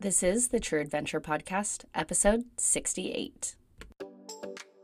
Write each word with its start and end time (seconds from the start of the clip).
This 0.00 0.22
is 0.22 0.48
the 0.48 0.60
True 0.60 0.80
Adventure 0.80 1.20
Podcast, 1.20 1.84
episode 1.92 2.44
68. 2.56 3.56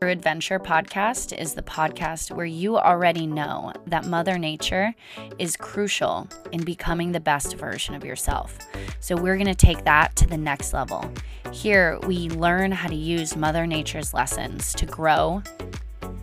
True 0.01 0.11
Adventure 0.11 0.59
Podcast 0.59 1.31
is 1.37 1.53
the 1.53 1.61
podcast 1.61 2.35
where 2.35 2.45
you 2.45 2.77
already 2.77 3.25
know 3.25 3.71
that 3.87 4.07
Mother 4.07 4.37
Nature 4.37 4.93
is 5.39 5.55
crucial 5.55 6.27
in 6.51 6.65
becoming 6.65 7.13
the 7.13 7.21
best 7.21 7.55
version 7.55 7.95
of 7.95 8.03
yourself. 8.03 8.57
So, 8.99 9.15
we're 9.15 9.37
going 9.37 9.47
to 9.47 9.55
take 9.55 9.85
that 9.85 10.17
to 10.17 10.27
the 10.27 10.37
next 10.37 10.73
level. 10.73 11.09
Here, 11.53 11.97
we 12.05 12.27
learn 12.31 12.73
how 12.73 12.89
to 12.89 12.95
use 12.95 13.37
Mother 13.37 13.65
Nature's 13.65 14.13
lessons 14.13 14.73
to 14.73 14.85
grow, 14.85 15.41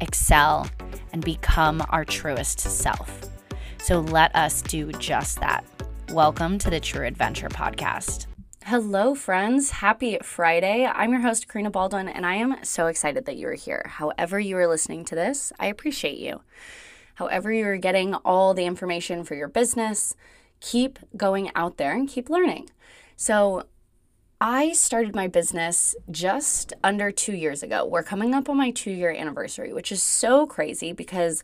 excel, 0.02 0.68
and 1.14 1.24
become 1.24 1.82
our 1.88 2.04
truest 2.04 2.60
self. 2.60 3.22
So, 3.78 4.00
let 4.00 4.36
us 4.36 4.60
do 4.60 4.92
just 4.92 5.40
that. 5.40 5.64
Welcome 6.10 6.58
to 6.58 6.68
the 6.68 6.78
True 6.78 7.06
Adventure 7.06 7.48
Podcast. 7.48 8.26
Hello, 8.66 9.16
friends. 9.16 9.72
Happy 9.72 10.18
Friday. 10.22 10.86
I'm 10.86 11.10
your 11.10 11.22
host, 11.22 11.48
Karina 11.48 11.68
Baldwin, 11.68 12.08
and 12.08 12.24
I 12.24 12.36
am 12.36 12.62
so 12.62 12.86
excited 12.86 13.24
that 13.24 13.36
you 13.36 13.48
are 13.48 13.54
here. 13.54 13.90
However, 13.96 14.38
you 14.38 14.56
are 14.56 14.68
listening 14.68 15.04
to 15.06 15.16
this, 15.16 15.52
I 15.58 15.66
appreciate 15.66 16.18
you. 16.18 16.42
However, 17.16 17.52
you're 17.52 17.76
getting 17.76 18.14
all 18.14 18.54
the 18.54 18.64
information 18.64 19.24
for 19.24 19.34
your 19.34 19.48
business, 19.48 20.14
keep 20.60 21.00
going 21.16 21.50
out 21.56 21.76
there 21.76 21.92
and 21.92 22.08
keep 22.08 22.30
learning. 22.30 22.70
So, 23.16 23.64
I 24.40 24.72
started 24.74 25.14
my 25.14 25.26
business 25.26 25.96
just 26.08 26.72
under 26.84 27.10
two 27.10 27.34
years 27.34 27.64
ago. 27.64 27.84
We're 27.84 28.04
coming 28.04 28.32
up 28.32 28.48
on 28.48 28.58
my 28.58 28.70
two 28.70 28.92
year 28.92 29.10
anniversary, 29.10 29.72
which 29.72 29.90
is 29.90 30.04
so 30.04 30.46
crazy 30.46 30.92
because 30.92 31.42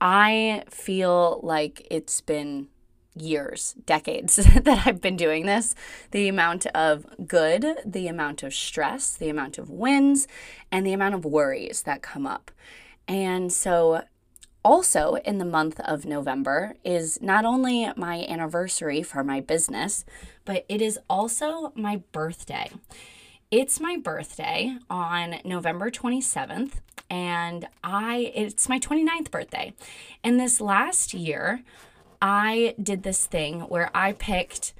I 0.00 0.64
feel 0.68 1.38
like 1.44 1.86
it's 1.92 2.20
been 2.20 2.68
years, 3.16 3.74
decades 3.86 4.36
that 4.62 4.86
I've 4.86 5.00
been 5.00 5.16
doing 5.16 5.46
this. 5.46 5.74
The 6.10 6.28
amount 6.28 6.66
of 6.66 7.06
good, 7.26 7.78
the 7.84 8.08
amount 8.08 8.42
of 8.42 8.54
stress, 8.54 9.14
the 9.16 9.28
amount 9.28 9.58
of 9.58 9.70
wins, 9.70 10.28
and 10.70 10.86
the 10.86 10.92
amount 10.92 11.14
of 11.14 11.24
worries 11.24 11.82
that 11.82 12.02
come 12.02 12.26
up. 12.26 12.50
And 13.08 13.52
so, 13.52 14.02
also 14.64 15.14
in 15.24 15.38
the 15.38 15.44
month 15.44 15.78
of 15.80 16.04
November 16.04 16.74
is 16.82 17.22
not 17.22 17.44
only 17.44 17.88
my 17.96 18.26
anniversary 18.28 19.00
for 19.00 19.22
my 19.22 19.40
business, 19.40 20.04
but 20.44 20.66
it 20.68 20.82
is 20.82 20.98
also 21.08 21.72
my 21.76 22.02
birthday. 22.10 22.68
It's 23.52 23.78
my 23.78 23.96
birthday 23.96 24.76
on 24.90 25.36
November 25.44 25.88
27th 25.88 26.80
and 27.08 27.68
I 27.84 28.32
it's 28.34 28.68
my 28.68 28.80
29th 28.80 29.30
birthday. 29.30 29.72
And 30.24 30.40
this 30.40 30.60
last 30.60 31.14
year, 31.14 31.62
I 32.20 32.74
did 32.82 33.02
this 33.02 33.26
thing 33.26 33.60
where 33.62 33.90
I 33.94 34.12
picked 34.12 34.72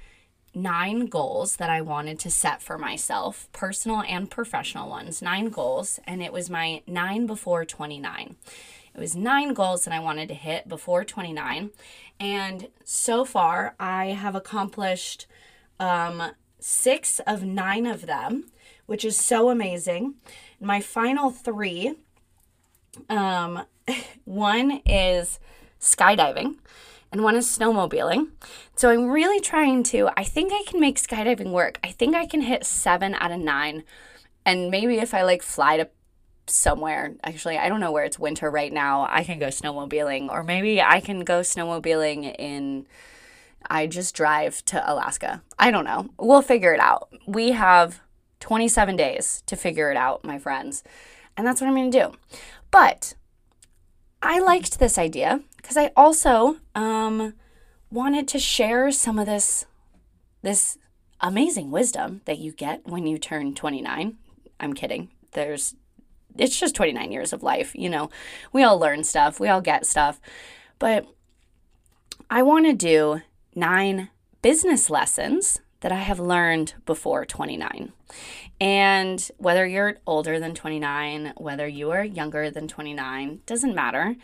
nine 0.53 1.05
goals 1.05 1.57
that 1.57 1.69
I 1.69 1.81
wanted 1.81 2.19
to 2.19 2.31
set 2.31 2.61
for 2.61 2.77
myself, 2.77 3.47
personal 3.53 4.01
and 4.01 4.29
professional 4.29 4.89
ones, 4.89 5.21
nine 5.21 5.49
goals, 5.49 5.99
and 6.05 6.21
it 6.21 6.33
was 6.33 6.49
my 6.49 6.81
nine 6.87 7.27
before 7.27 7.63
29. 7.63 8.35
It 8.95 8.99
was 8.99 9.15
nine 9.15 9.53
goals 9.53 9.85
that 9.85 9.93
I 9.93 9.99
wanted 9.99 10.27
to 10.29 10.33
hit 10.33 10.67
before 10.67 11.03
29. 11.03 11.69
And 12.19 12.67
so 12.83 13.23
far, 13.23 13.75
I 13.79 14.07
have 14.07 14.33
accomplished 14.33 15.27
um, 15.79 16.31
six 16.59 17.19
of 17.27 17.43
nine 17.43 17.85
of 17.85 18.07
them, 18.07 18.45
which 18.87 19.05
is 19.05 19.15
so 19.15 19.49
amazing. 19.49 20.15
My 20.59 20.81
final 20.81 21.29
three 21.29 21.93
um, 23.09 23.63
one 24.25 24.81
is 24.87 25.39
skydiving 25.79 26.55
and 27.11 27.23
one 27.23 27.35
is 27.35 27.47
snowmobiling. 27.47 28.29
So 28.75 28.89
I'm 28.89 29.09
really 29.09 29.39
trying 29.39 29.83
to, 29.83 30.09
I 30.17 30.23
think 30.23 30.51
I 30.53 30.63
can 30.69 30.79
make 30.79 30.97
skydiving 30.97 31.51
work. 31.51 31.79
I 31.83 31.91
think 31.91 32.15
I 32.15 32.25
can 32.25 32.41
hit 32.41 32.65
seven 32.65 33.15
out 33.15 33.31
of 33.31 33.39
nine. 33.39 33.83
And 34.45 34.69
maybe 34.69 34.97
if 34.97 35.13
I 35.13 35.23
like 35.23 35.41
fly 35.41 35.77
to 35.77 35.89
somewhere, 36.47 37.15
actually, 37.23 37.57
I 37.57 37.69
don't 37.69 37.79
know 37.79 37.91
where 37.91 38.05
it's 38.05 38.19
winter 38.19 38.49
right 38.49 38.71
now, 38.71 39.07
I 39.09 39.23
can 39.23 39.39
go 39.39 39.47
snowmobiling. 39.47 40.29
Or 40.29 40.43
maybe 40.43 40.81
I 40.81 40.99
can 40.99 41.23
go 41.23 41.41
snowmobiling 41.41 42.35
in, 42.37 42.87
I 43.69 43.87
just 43.87 44.15
drive 44.15 44.63
to 44.65 44.91
Alaska. 44.91 45.41
I 45.57 45.71
don't 45.71 45.85
know. 45.85 46.09
We'll 46.19 46.41
figure 46.41 46.73
it 46.73 46.79
out. 46.79 47.09
We 47.25 47.51
have 47.51 48.01
27 48.39 48.95
days 48.95 49.43
to 49.47 49.55
figure 49.55 49.91
it 49.91 49.97
out, 49.97 50.23
my 50.23 50.37
friends. 50.37 50.83
And 51.35 51.45
that's 51.45 51.61
what 51.61 51.67
I'm 51.67 51.75
going 51.75 51.91
to 51.91 51.99
do. 51.99 52.13
But 52.71 53.15
I 54.21 54.39
liked 54.39 54.79
this 54.79 54.97
idea 54.97 55.41
because 55.57 55.77
I 55.77 55.91
also 55.95 56.57
um, 56.75 57.33
wanted 57.91 58.27
to 58.29 58.39
share 58.39 58.91
some 58.91 59.19
of 59.19 59.25
this 59.25 59.65
this 60.41 60.77
amazing 61.19 61.71
wisdom 61.71 62.21
that 62.25 62.37
you 62.37 62.51
get 62.51 62.85
when 62.85 63.07
you 63.07 63.17
turn 63.17 63.53
29. 63.53 64.17
I'm 64.59 64.73
kidding. 64.73 65.09
There's 65.31 65.75
it's 66.37 66.59
just 66.59 66.75
29 66.75 67.11
years 67.11 67.33
of 67.33 67.43
life, 67.43 67.73
you 67.75 67.89
know. 67.89 68.09
We 68.53 68.63
all 68.63 68.79
learn 68.79 69.03
stuff, 69.03 69.39
we 69.39 69.47
all 69.47 69.61
get 69.61 69.85
stuff. 69.85 70.19
But 70.79 71.05
I 72.29 72.43
want 72.43 72.65
to 72.65 72.73
do 72.73 73.21
9 73.55 74.09
business 74.41 74.89
lessons 74.89 75.61
that 75.81 75.91
I 75.91 75.97
have 76.01 76.19
learned 76.19 76.73
before 76.85 77.25
29. 77.25 77.93
And 78.59 79.29
whether 79.37 79.65
you're 79.65 79.97
older 80.07 80.39
than 80.39 80.55
29, 80.55 81.33
whether 81.37 81.67
you 81.67 81.91
are 81.91 82.03
younger 82.03 82.49
than 82.49 82.67
29, 82.67 83.41
doesn't 83.45 83.75
matter. 83.75 84.15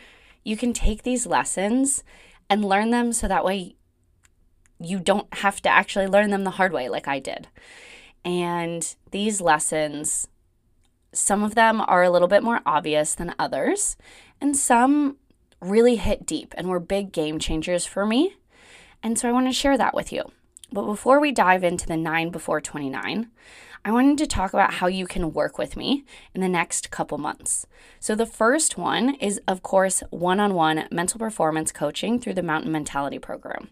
You 0.42 0.56
can 0.56 0.72
take 0.72 1.02
these 1.02 1.26
lessons 1.26 2.02
and 2.50 2.64
learn 2.64 2.90
them 2.90 3.12
so 3.12 3.28
that 3.28 3.44
way 3.44 3.76
you 4.80 4.98
don't 4.98 5.32
have 5.34 5.60
to 5.62 5.68
actually 5.68 6.06
learn 6.06 6.30
them 6.30 6.44
the 6.44 6.50
hard 6.50 6.72
way 6.72 6.88
like 6.88 7.08
I 7.08 7.18
did. 7.18 7.48
And 8.24 8.94
these 9.10 9.40
lessons, 9.40 10.28
some 11.12 11.42
of 11.42 11.54
them 11.54 11.80
are 11.80 12.02
a 12.02 12.10
little 12.10 12.28
bit 12.28 12.42
more 12.42 12.60
obvious 12.66 13.14
than 13.14 13.34
others, 13.38 13.96
and 14.40 14.56
some 14.56 15.16
really 15.60 15.96
hit 15.96 16.26
deep 16.26 16.54
and 16.56 16.68
were 16.68 16.80
big 16.80 17.12
game 17.12 17.38
changers 17.38 17.86
for 17.86 18.04
me. 18.04 18.36
And 19.02 19.18
so 19.18 19.28
I 19.28 19.32
want 19.32 19.46
to 19.46 19.52
share 19.52 19.78
that 19.78 19.94
with 19.94 20.12
you. 20.12 20.30
But 20.72 20.86
before 20.86 21.20
we 21.20 21.32
dive 21.32 21.62
into 21.62 21.86
the 21.86 21.96
9 21.96 22.30
before 22.30 22.60
29, 22.60 23.30
I 23.84 23.92
wanted 23.92 24.18
to 24.18 24.26
talk 24.26 24.54
about 24.54 24.74
how 24.74 24.86
you 24.86 25.06
can 25.06 25.32
work 25.32 25.58
with 25.58 25.76
me 25.76 26.04
in 26.34 26.40
the 26.40 26.48
next 26.48 26.90
couple 26.90 27.18
months. 27.18 27.66
So, 28.00 28.14
the 28.14 28.26
first 28.26 28.78
one 28.78 29.14
is, 29.16 29.40
of 29.46 29.62
course, 29.62 30.02
one 30.10 30.40
on 30.40 30.54
one 30.54 30.88
mental 30.90 31.18
performance 31.18 31.70
coaching 31.70 32.18
through 32.18 32.34
the 32.34 32.42
Mountain 32.42 32.72
Mentality 32.72 33.18
Program. 33.18 33.68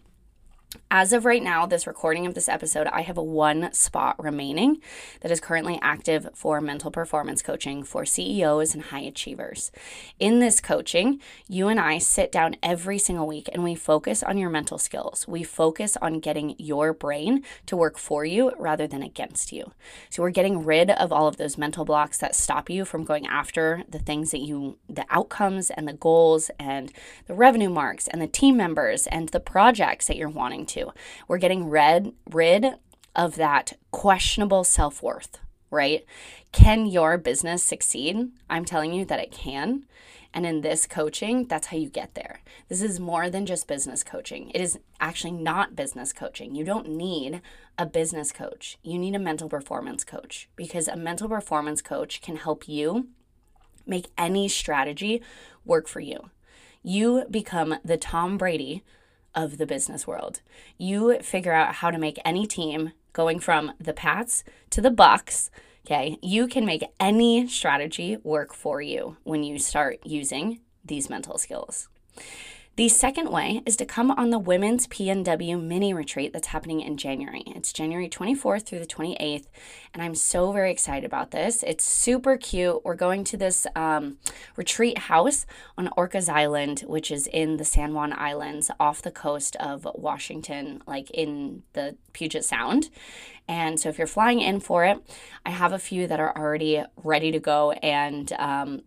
As 0.89 1.13
of 1.13 1.25
right 1.25 1.41
now, 1.41 1.65
this 1.65 1.87
recording 1.87 2.25
of 2.25 2.33
this 2.33 2.47
episode, 2.47 2.87
I 2.87 3.01
have 3.01 3.17
one 3.17 3.73
spot 3.73 4.15
remaining 4.23 4.81
that 5.21 5.31
is 5.31 5.39
currently 5.39 5.79
active 5.81 6.29
for 6.33 6.61
mental 6.61 6.91
performance 6.91 7.41
coaching 7.41 7.83
for 7.83 8.05
CEOs 8.05 8.73
and 8.73 8.83
high 8.83 9.01
achievers. 9.01 9.71
In 10.19 10.39
this 10.39 10.59
coaching, 10.61 11.19
you 11.47 11.67
and 11.67 11.79
I 11.79 11.97
sit 11.97 12.31
down 12.31 12.55
every 12.61 12.97
single 12.97 13.27
week 13.27 13.49
and 13.51 13.63
we 13.63 13.75
focus 13.75 14.23
on 14.23 14.37
your 14.37 14.49
mental 14.49 14.77
skills. 14.77 15.27
We 15.27 15.43
focus 15.43 15.97
on 16.01 16.19
getting 16.19 16.55
your 16.57 16.93
brain 16.93 17.43
to 17.65 17.75
work 17.75 17.97
for 17.97 18.23
you 18.23 18.51
rather 18.57 18.87
than 18.87 19.03
against 19.03 19.51
you. 19.51 19.71
So 20.09 20.21
we're 20.21 20.29
getting 20.29 20.63
rid 20.63 20.91
of 20.91 21.11
all 21.11 21.27
of 21.27 21.37
those 21.37 21.57
mental 21.57 21.85
blocks 21.85 22.19
that 22.19 22.35
stop 22.35 22.69
you 22.69 22.85
from 22.85 23.03
going 23.03 23.25
after 23.27 23.83
the 23.89 23.99
things 23.99 24.31
that 24.31 24.41
you, 24.41 24.77
the 24.87 25.05
outcomes 25.09 25.69
and 25.71 25.87
the 25.87 25.93
goals 25.93 26.51
and 26.59 26.91
the 27.25 27.33
revenue 27.33 27.69
marks 27.69 28.07
and 28.07 28.21
the 28.21 28.27
team 28.27 28.57
members 28.57 29.07
and 29.07 29.29
the 29.29 29.39
projects 29.39 30.07
that 30.07 30.17
you're 30.17 30.29
wanting 30.29 30.62
to. 30.67 30.93
We're 31.27 31.37
getting 31.37 31.69
rid, 31.69 32.13
rid 32.29 32.75
of 33.15 33.35
that 33.35 33.73
questionable 33.91 34.63
self 34.63 35.01
worth, 35.03 35.39
right? 35.69 36.05
Can 36.51 36.85
your 36.85 37.17
business 37.17 37.63
succeed? 37.63 38.31
I'm 38.49 38.65
telling 38.65 38.93
you 38.93 39.05
that 39.05 39.19
it 39.19 39.31
can. 39.31 39.85
And 40.33 40.47
in 40.47 40.61
this 40.61 40.87
coaching, 40.87 41.45
that's 41.45 41.67
how 41.67 41.77
you 41.77 41.89
get 41.89 42.15
there. 42.15 42.39
This 42.67 42.81
is 42.81 42.99
more 42.99 43.29
than 43.29 43.45
just 43.45 43.67
business 43.67 44.03
coaching. 44.03 44.49
It 44.49 44.61
is 44.61 44.79
actually 44.99 45.31
not 45.31 45.75
business 45.75 46.11
coaching. 46.11 46.55
You 46.55 46.65
don't 46.65 46.89
need 46.89 47.41
a 47.77 47.85
business 47.85 48.31
coach. 48.31 48.79
You 48.81 48.97
need 48.97 49.13
a 49.13 49.19
mental 49.19 49.47
performance 49.47 50.03
coach 50.03 50.49
because 50.55 50.87
a 50.87 50.95
mental 50.95 51.29
performance 51.29 51.83
coach 51.83 52.19
can 52.21 52.37
help 52.37 52.67
you 52.67 53.09
make 53.85 54.07
any 54.17 54.47
strategy 54.47 55.21
work 55.65 55.87
for 55.87 55.99
you. 55.99 56.31
You 56.81 57.25
become 57.29 57.75
the 57.85 57.97
Tom 57.97 58.37
Brady 58.37 58.83
of 59.35 59.57
the 59.57 59.65
business 59.65 60.05
world. 60.07 60.41
You 60.77 61.19
figure 61.21 61.53
out 61.53 61.75
how 61.75 61.91
to 61.91 61.97
make 61.97 62.19
any 62.23 62.45
team 62.45 62.93
going 63.13 63.39
from 63.39 63.73
the 63.79 63.93
Pats 63.93 64.43
to 64.71 64.81
the 64.81 64.89
Bucs. 64.89 65.49
Okay, 65.85 66.17
you 66.21 66.47
can 66.47 66.65
make 66.65 66.83
any 66.99 67.47
strategy 67.47 68.17
work 68.23 68.53
for 68.53 68.81
you 68.81 69.17
when 69.23 69.43
you 69.43 69.59
start 69.59 69.99
using 70.05 70.61
these 70.83 71.09
mental 71.09 71.37
skills. 71.37 71.89
The 72.75 72.89
second 72.89 73.29
way 73.29 73.61
is 73.67 73.75
to 73.75 73.85
come 73.85 74.09
on 74.09 74.31
the 74.31 74.39
Women's 74.39 74.87
PNW 74.87 75.61
mini 75.61 75.93
retreat 75.93 76.33
that's 76.33 76.47
happening 76.47 76.81
in 76.81 76.97
January. 76.97 77.43
It's 77.45 77.71
January 77.71 78.09
24th 78.09 78.65
through 78.65 78.79
the 78.79 78.87
28th, 78.87 79.45
and 79.93 80.01
I'm 80.01 80.15
so 80.15 80.51
very 80.51 80.71
excited 80.71 81.05
about 81.05 81.29
this. 81.29 81.61
It's 81.61 81.83
super 81.83 82.35
cute. 82.35 82.83
We're 82.83 82.95
going 82.95 83.25
to 83.25 83.37
this 83.37 83.67
um, 83.75 84.17
retreat 84.55 84.97
house 84.97 85.45
on 85.77 85.89
Orcas 85.95 86.27
Island, 86.27 86.79
which 86.87 87.11
is 87.11 87.27
in 87.27 87.57
the 87.57 87.63
San 87.63 87.93
Juan 87.93 88.11
Islands 88.11 88.71
off 88.79 89.03
the 89.03 89.11
coast 89.11 89.55
of 89.57 89.87
Washington, 89.93 90.81
like 90.87 91.11
in 91.11 91.61
the 91.73 91.95
Puget 92.11 92.43
Sound. 92.43 92.89
And 93.47 93.79
so 93.79 93.89
if 93.89 93.99
you're 93.99 94.07
flying 94.07 94.41
in 94.41 94.59
for 94.59 94.83
it, 94.83 94.97
I 95.45 95.51
have 95.51 95.73
a 95.73 95.79
few 95.79 96.07
that 96.07 96.19
are 96.19 96.35
already 96.35 96.83
ready 97.03 97.31
to 97.31 97.39
go 97.39 97.73
and 97.73 98.33
um, 98.33 98.81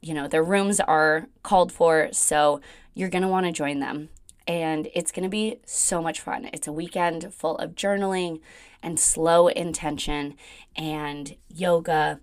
you 0.00 0.14
know, 0.14 0.28
their 0.28 0.42
rooms 0.42 0.80
are 0.80 1.26
called 1.42 1.72
for. 1.72 2.08
So 2.12 2.60
you're 2.94 3.08
going 3.08 3.22
to 3.22 3.28
want 3.28 3.46
to 3.46 3.52
join 3.52 3.80
them. 3.80 4.08
And 4.46 4.88
it's 4.94 5.12
going 5.12 5.22
to 5.22 5.28
be 5.28 5.60
so 5.64 6.02
much 6.02 6.20
fun. 6.20 6.50
It's 6.52 6.66
a 6.66 6.72
weekend 6.72 7.32
full 7.32 7.56
of 7.58 7.74
journaling 7.74 8.40
and 8.82 8.98
slow 8.98 9.48
intention 9.48 10.34
and 10.74 11.36
yoga. 11.48 12.20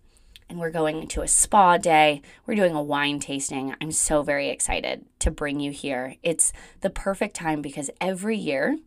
And 0.50 0.60
we're 0.60 0.72
going 0.72 1.08
to 1.10 1.22
a 1.22 1.28
spa 1.28 1.78
day. 1.78 2.22
We're 2.46 2.56
doing 2.56 2.74
a 2.74 2.82
wine 2.82 3.20
tasting. 3.20 3.76
I'm 3.80 3.92
so 3.92 4.24
very 4.24 4.50
excited 4.50 5.06
to 5.20 5.32
bring 5.32 5.60
you 5.60 5.72
here. 5.72 6.16
It's 6.24 6.52
the 6.82 6.90
perfect 6.90 7.36
time 7.36 7.62
because 7.62 7.90
every 8.02 8.38
year, 8.38 8.78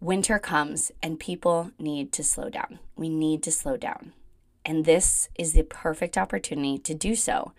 winter 0.00 0.38
comes 0.38 0.92
and 1.02 1.20
people 1.20 1.70
need 1.78 2.12
to 2.12 2.24
slow 2.24 2.50
down. 2.50 2.78
We 2.96 3.08
need 3.08 3.42
to 3.44 3.50
slow 3.50 3.76
down. 3.76 4.12
And 4.64 4.84
this 4.84 5.28
is 5.38 5.52
the 5.52 5.62
perfect 5.62 6.16
opportunity 6.16 6.78
to 6.78 6.94
do 6.94 7.14
so 7.14 7.52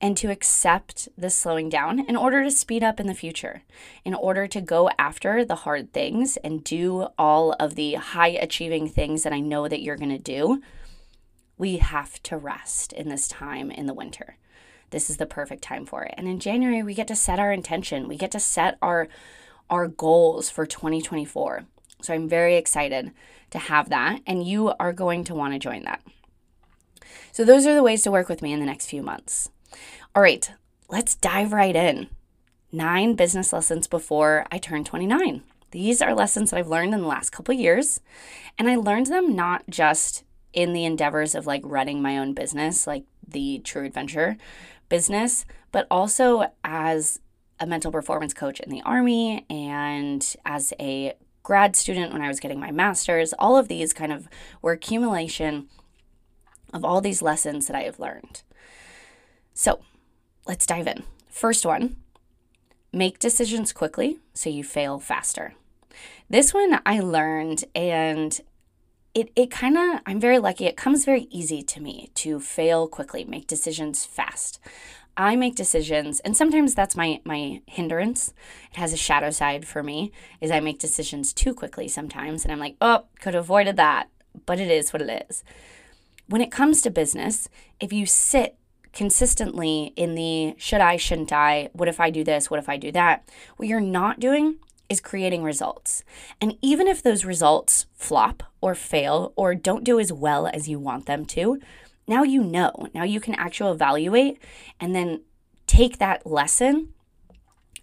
and 0.00 0.16
to 0.18 0.30
accept 0.30 1.08
the 1.16 1.30
slowing 1.30 1.68
down 1.68 2.00
in 2.00 2.16
order 2.16 2.42
to 2.44 2.50
speed 2.50 2.82
up 2.82 3.00
in 3.00 3.06
the 3.06 3.14
future, 3.14 3.62
in 4.04 4.12
order 4.14 4.46
to 4.46 4.60
go 4.60 4.90
after 4.98 5.44
the 5.44 5.54
hard 5.54 5.92
things 5.92 6.36
and 6.38 6.64
do 6.64 7.08
all 7.16 7.52
of 7.58 7.74
the 7.74 7.94
high 7.94 8.28
achieving 8.28 8.88
things 8.88 9.22
that 9.22 9.32
I 9.32 9.40
know 9.40 9.66
that 9.68 9.80
you're 9.80 9.96
going 9.96 10.10
to 10.10 10.18
do. 10.18 10.60
We 11.56 11.78
have 11.78 12.22
to 12.24 12.36
rest 12.36 12.92
in 12.92 13.08
this 13.08 13.28
time 13.28 13.70
in 13.70 13.86
the 13.86 13.94
winter. 13.94 14.36
This 14.90 15.08
is 15.08 15.16
the 15.16 15.26
perfect 15.26 15.62
time 15.62 15.86
for 15.86 16.02
it. 16.02 16.14
And 16.18 16.28
in 16.28 16.38
January, 16.38 16.82
we 16.82 16.94
get 16.94 17.08
to 17.08 17.16
set 17.16 17.38
our 17.38 17.52
intention. 17.52 18.06
We 18.06 18.16
get 18.16 18.32
to 18.32 18.40
set 18.40 18.76
our 18.82 19.08
our 19.70 19.88
goals 19.88 20.50
for 20.50 20.66
2024. 20.66 21.64
So 22.02 22.12
I'm 22.12 22.28
very 22.28 22.56
excited 22.56 23.12
to 23.50 23.58
have 23.58 23.88
that 23.88 24.20
and 24.26 24.46
you 24.46 24.74
are 24.78 24.92
going 24.92 25.24
to 25.24 25.34
want 25.34 25.54
to 25.54 25.58
join 25.58 25.84
that. 25.84 26.02
So, 27.32 27.44
those 27.44 27.66
are 27.66 27.74
the 27.74 27.82
ways 27.82 28.02
to 28.02 28.10
work 28.10 28.28
with 28.28 28.42
me 28.42 28.52
in 28.52 28.60
the 28.60 28.66
next 28.66 28.86
few 28.86 29.02
months. 29.02 29.50
All 30.14 30.22
right, 30.22 30.50
let's 30.88 31.14
dive 31.14 31.52
right 31.52 31.74
in. 31.74 32.08
Nine 32.72 33.14
business 33.14 33.52
lessons 33.52 33.86
before 33.86 34.46
I 34.50 34.58
turn 34.58 34.84
29. 34.84 35.42
These 35.70 36.00
are 36.00 36.14
lessons 36.14 36.50
that 36.50 36.58
I've 36.58 36.68
learned 36.68 36.94
in 36.94 37.00
the 37.00 37.08
last 37.08 37.30
couple 37.30 37.54
years, 37.54 38.00
and 38.58 38.68
I 38.68 38.76
learned 38.76 39.06
them 39.06 39.34
not 39.34 39.64
just 39.68 40.24
in 40.52 40.72
the 40.72 40.84
endeavors 40.84 41.34
of 41.34 41.46
like 41.46 41.62
running 41.64 42.00
my 42.00 42.16
own 42.16 42.32
business, 42.32 42.86
like 42.86 43.04
the 43.26 43.60
True 43.64 43.84
Adventure 43.84 44.36
business, 44.88 45.44
but 45.72 45.86
also 45.90 46.46
as 46.62 47.20
a 47.58 47.66
mental 47.66 47.90
performance 47.90 48.34
coach 48.34 48.60
in 48.60 48.70
the 48.70 48.82
Army 48.82 49.44
and 49.50 50.36
as 50.44 50.72
a 50.78 51.14
grad 51.42 51.76
student 51.76 52.12
when 52.12 52.22
I 52.22 52.28
was 52.28 52.40
getting 52.40 52.60
my 52.60 52.70
master's. 52.70 53.32
All 53.34 53.56
of 53.56 53.68
these 53.68 53.92
kind 53.92 54.12
of 54.12 54.28
were 54.62 54.72
accumulation 54.72 55.68
of 56.74 56.84
all 56.84 57.00
these 57.00 57.22
lessons 57.22 57.66
that 57.66 57.76
I 57.76 57.84
have 57.84 57.98
learned. 57.98 58.42
So 59.54 59.80
let's 60.46 60.66
dive 60.66 60.86
in. 60.86 61.04
First 61.30 61.64
one 61.64 61.96
make 62.92 63.18
decisions 63.18 63.72
quickly 63.72 64.18
so 64.34 64.48
you 64.50 64.62
fail 64.62 64.98
faster. 64.98 65.54
This 66.30 66.54
one 66.54 66.80
I 66.86 67.00
learned, 67.00 67.64
and 67.74 68.40
it, 69.14 69.30
it 69.36 69.50
kind 69.50 69.76
of, 69.76 70.00
I'm 70.06 70.20
very 70.20 70.38
lucky. 70.38 70.66
It 70.66 70.76
comes 70.76 71.04
very 71.04 71.26
easy 71.30 71.62
to 71.62 71.80
me 71.80 72.10
to 72.14 72.40
fail 72.40 72.88
quickly, 72.88 73.24
make 73.24 73.46
decisions 73.46 74.04
fast. 74.04 74.58
I 75.16 75.36
make 75.36 75.54
decisions, 75.54 76.18
and 76.20 76.36
sometimes 76.36 76.74
that's 76.74 76.96
my 76.96 77.20
my 77.24 77.62
hindrance. 77.66 78.34
It 78.72 78.78
has 78.78 78.92
a 78.92 78.96
shadow 78.96 79.30
side 79.30 79.64
for 79.64 79.80
me, 79.80 80.10
is 80.40 80.50
I 80.50 80.58
make 80.58 80.80
decisions 80.80 81.32
too 81.32 81.54
quickly 81.54 81.86
sometimes, 81.86 82.44
and 82.44 82.50
I'm 82.50 82.58
like, 82.58 82.76
oh, 82.80 83.04
could 83.20 83.34
have 83.34 83.44
avoided 83.44 83.76
that, 83.76 84.08
but 84.46 84.58
it 84.58 84.70
is 84.70 84.92
what 84.92 85.02
it 85.02 85.26
is. 85.30 85.44
When 86.26 86.40
it 86.40 86.50
comes 86.50 86.80
to 86.82 86.90
business, 86.90 87.48
if 87.80 87.92
you 87.92 88.06
sit 88.06 88.56
consistently 88.92 89.92
in 89.96 90.14
the 90.14 90.54
should 90.56 90.80
I, 90.80 90.96
shouldn't 90.96 91.32
I, 91.32 91.68
what 91.72 91.88
if 91.88 92.00
I 92.00 92.10
do 92.10 92.24
this, 92.24 92.50
what 92.50 92.60
if 92.60 92.68
I 92.68 92.76
do 92.76 92.92
that, 92.92 93.28
what 93.56 93.68
you're 93.68 93.80
not 93.80 94.20
doing 94.20 94.56
is 94.88 95.00
creating 95.00 95.42
results. 95.42 96.04
And 96.40 96.56
even 96.62 96.86
if 96.86 97.02
those 97.02 97.24
results 97.24 97.86
flop 97.94 98.42
or 98.60 98.74
fail 98.74 99.32
or 99.36 99.54
don't 99.54 99.84
do 99.84 99.98
as 99.98 100.12
well 100.12 100.46
as 100.46 100.68
you 100.68 100.78
want 100.78 101.06
them 101.06 101.24
to, 101.26 101.58
now 102.06 102.22
you 102.22 102.42
know. 102.42 102.88
Now 102.94 103.02
you 103.02 103.20
can 103.20 103.34
actually 103.34 103.72
evaluate 103.72 104.38
and 104.78 104.94
then 104.94 105.22
take 105.66 105.98
that 105.98 106.26
lesson 106.26 106.90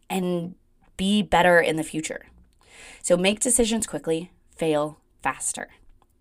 and 0.10 0.56
be 0.96 1.22
better 1.22 1.60
in 1.60 1.76
the 1.76 1.84
future. 1.84 2.28
So 3.02 3.18
make 3.18 3.40
decisions 3.40 3.88
quickly, 3.88 4.32
fail 4.56 5.00
faster. 5.24 5.70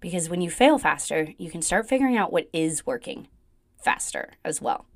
Because 0.01 0.29
when 0.29 0.41
you 0.41 0.51
fail 0.51 0.79
faster, 0.79 1.29
you 1.39 1.51
can 1.51 1.63
start 1.63 1.89
figuring 1.89 2.17
out 2.17 2.33
what 2.33 2.49
is 2.53 2.87
working 2.87 3.29
faster 3.83 4.33
as 4.45 4.61
well. 4.61 4.87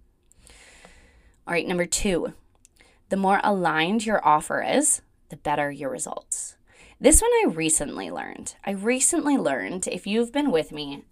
All 1.47 1.53
right, 1.53 1.67
number 1.67 1.87
two, 1.87 2.33
the 3.11 3.17
more 3.17 3.41
aligned 3.45 4.07
your 4.07 4.27
offer 4.27 4.63
is, 4.63 5.03
the 5.29 5.37
better 5.37 5.71
your 5.71 5.91
results. 5.91 6.57
This 7.01 7.21
one 7.21 7.31
I 7.33 7.49
recently 7.49 8.11
learned. 8.11 8.55
I 8.65 8.71
recently 8.71 9.37
learned, 9.37 9.87
if 9.89 10.07
you've 10.07 10.33
been 10.33 10.51
with 10.51 10.73
me 10.73 11.05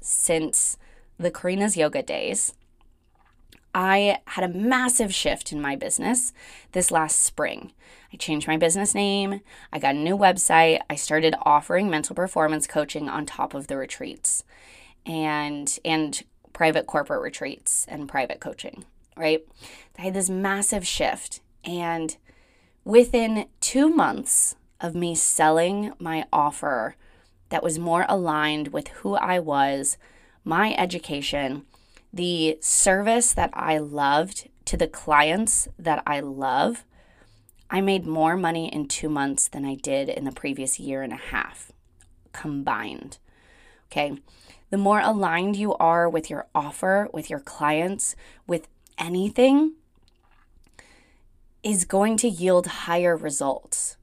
since 0.00 0.76
the 1.16 1.30
Karina's 1.30 1.76
Yoga 1.76 2.02
days, 2.02 2.54
I 3.74 4.18
had 4.26 4.44
a 4.44 4.52
massive 4.52 5.14
shift 5.14 5.52
in 5.52 5.60
my 5.60 5.76
business 5.76 6.32
this 6.72 6.90
last 6.90 7.20
spring. 7.20 7.72
I 8.12 8.16
changed 8.16 8.46
my 8.46 8.56
business 8.56 8.94
name, 8.94 9.40
I 9.72 9.78
got 9.78 9.94
a 9.94 9.98
new 9.98 10.16
website, 10.16 10.80
I 10.90 10.96
started 10.96 11.34
offering 11.42 11.88
mental 11.88 12.14
performance 12.14 12.66
coaching 12.66 13.08
on 13.08 13.24
top 13.24 13.54
of 13.54 13.68
the 13.68 13.76
retreats 13.76 14.44
and 15.06 15.78
and 15.84 16.22
private 16.52 16.86
corporate 16.86 17.22
retreats 17.22 17.86
and 17.88 18.08
private 18.08 18.38
coaching, 18.38 18.84
right? 19.16 19.42
I 19.98 20.02
had 20.02 20.14
this 20.14 20.28
massive 20.28 20.86
shift 20.86 21.40
and 21.64 22.16
within 22.84 23.46
2 23.60 23.88
months 23.88 24.56
of 24.80 24.94
me 24.94 25.14
selling 25.14 25.92
my 25.98 26.26
offer 26.32 26.96
that 27.48 27.62
was 27.62 27.78
more 27.78 28.04
aligned 28.08 28.68
with 28.68 28.88
who 28.88 29.14
I 29.14 29.38
was, 29.38 29.96
my 30.44 30.74
education, 30.74 31.64
the 32.12 32.58
service 32.60 33.32
that 33.32 33.50
I 33.54 33.78
loved 33.78 34.48
to 34.66 34.76
the 34.76 34.88
clients 34.88 35.68
that 35.78 36.02
I 36.06 36.20
love, 36.20 36.84
I 37.72 37.80
made 37.80 38.06
more 38.06 38.36
money 38.36 38.72
in 38.72 38.86
two 38.86 39.08
months 39.08 39.48
than 39.48 39.64
I 39.64 39.74
did 39.74 40.08
in 40.08 40.24
the 40.24 40.30
previous 40.30 40.78
year 40.78 41.02
and 41.02 41.12
a 41.12 41.16
half 41.16 41.72
combined. 42.32 43.18
Okay. 43.90 44.18
The 44.70 44.78
more 44.78 45.00
aligned 45.00 45.56
you 45.56 45.74
are 45.74 46.08
with 46.08 46.30
your 46.30 46.46
offer, 46.54 47.08
with 47.12 47.28
your 47.28 47.40
clients, 47.40 48.14
with 48.46 48.68
anything, 48.96 49.72
is 51.64 51.84
going 51.84 52.16
to 52.18 52.28
yield 52.28 52.66
higher 52.68 53.16
results. 53.16 53.96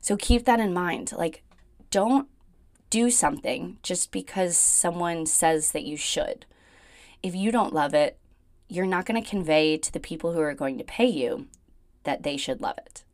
So 0.00 0.16
keep 0.16 0.44
that 0.46 0.58
in 0.58 0.74
mind. 0.74 1.12
Like, 1.16 1.42
don't 1.92 2.26
do 2.90 3.10
something 3.10 3.78
just 3.82 4.10
because 4.10 4.58
someone 4.58 5.26
says 5.26 5.70
that 5.72 5.84
you 5.84 5.96
should 5.96 6.44
if 7.22 7.34
you 7.34 7.52
don't 7.52 7.74
love 7.74 7.94
it, 7.94 8.18
you're 8.68 8.86
not 8.86 9.04
going 9.04 9.22
to 9.22 9.28
convey 9.28 9.76
to 9.76 9.92
the 9.92 10.00
people 10.00 10.32
who 10.32 10.40
are 10.40 10.54
going 10.54 10.78
to 10.78 10.84
pay 10.84 11.06
you 11.06 11.46
that 12.04 12.22
they 12.22 12.36
should 12.36 12.60
love 12.60 12.78
it. 12.78 13.04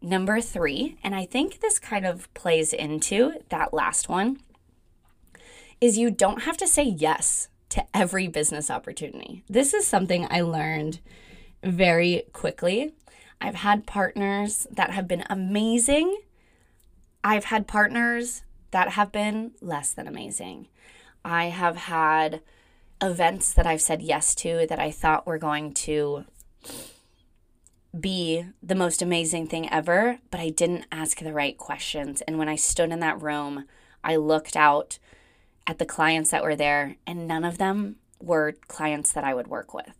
Number 0.00 0.40
three, 0.40 0.96
and 1.02 1.14
I 1.14 1.26
think 1.26 1.60
this 1.60 1.78
kind 1.78 2.06
of 2.06 2.32
plays 2.34 2.72
into 2.72 3.34
that 3.48 3.74
last 3.74 4.08
one, 4.08 4.38
is 5.80 5.98
you 5.98 6.10
don't 6.10 6.42
have 6.42 6.56
to 6.58 6.66
say 6.66 6.84
yes 6.84 7.48
to 7.70 7.84
every 7.94 8.28
business 8.28 8.70
opportunity. 8.70 9.44
This 9.48 9.74
is 9.74 9.86
something 9.86 10.26
I 10.30 10.40
learned 10.40 11.00
very 11.62 12.24
quickly. 12.32 12.94
I've 13.40 13.56
had 13.56 13.86
partners 13.86 14.66
that 14.70 14.90
have 14.90 15.06
been 15.06 15.24
amazing. 15.28 16.16
I've 17.22 17.44
had 17.44 17.66
partners 17.66 18.42
that 18.70 18.90
have 18.90 19.12
been 19.12 19.52
less 19.60 19.92
than 19.92 20.06
amazing. 20.06 20.68
I 21.24 21.46
have 21.46 21.76
had 21.76 22.40
events 23.02 23.52
that 23.52 23.66
I've 23.66 23.80
said 23.80 24.02
yes 24.02 24.34
to 24.36 24.66
that 24.68 24.78
I 24.78 24.90
thought 24.90 25.26
were 25.26 25.38
going 25.38 25.72
to 25.74 26.24
be 28.00 28.44
the 28.62 28.74
most 28.74 29.02
amazing 29.02 29.46
thing 29.46 29.70
ever, 29.70 30.18
but 30.30 30.40
I 30.40 30.50
didn't 30.50 30.86
ask 30.90 31.18
the 31.18 31.32
right 31.32 31.56
questions. 31.56 32.20
And 32.22 32.38
when 32.38 32.48
I 32.48 32.56
stood 32.56 32.90
in 32.90 33.00
that 33.00 33.20
room, 33.20 33.66
I 34.02 34.16
looked 34.16 34.56
out 34.56 34.98
at 35.66 35.78
the 35.78 35.86
clients 35.86 36.30
that 36.30 36.42
were 36.42 36.56
there, 36.56 36.96
and 37.06 37.28
none 37.28 37.44
of 37.44 37.58
them 37.58 37.96
were 38.20 38.54
clients 38.68 39.12
that 39.12 39.24
I 39.24 39.34
would 39.34 39.48
work 39.48 39.74
with. 39.74 39.94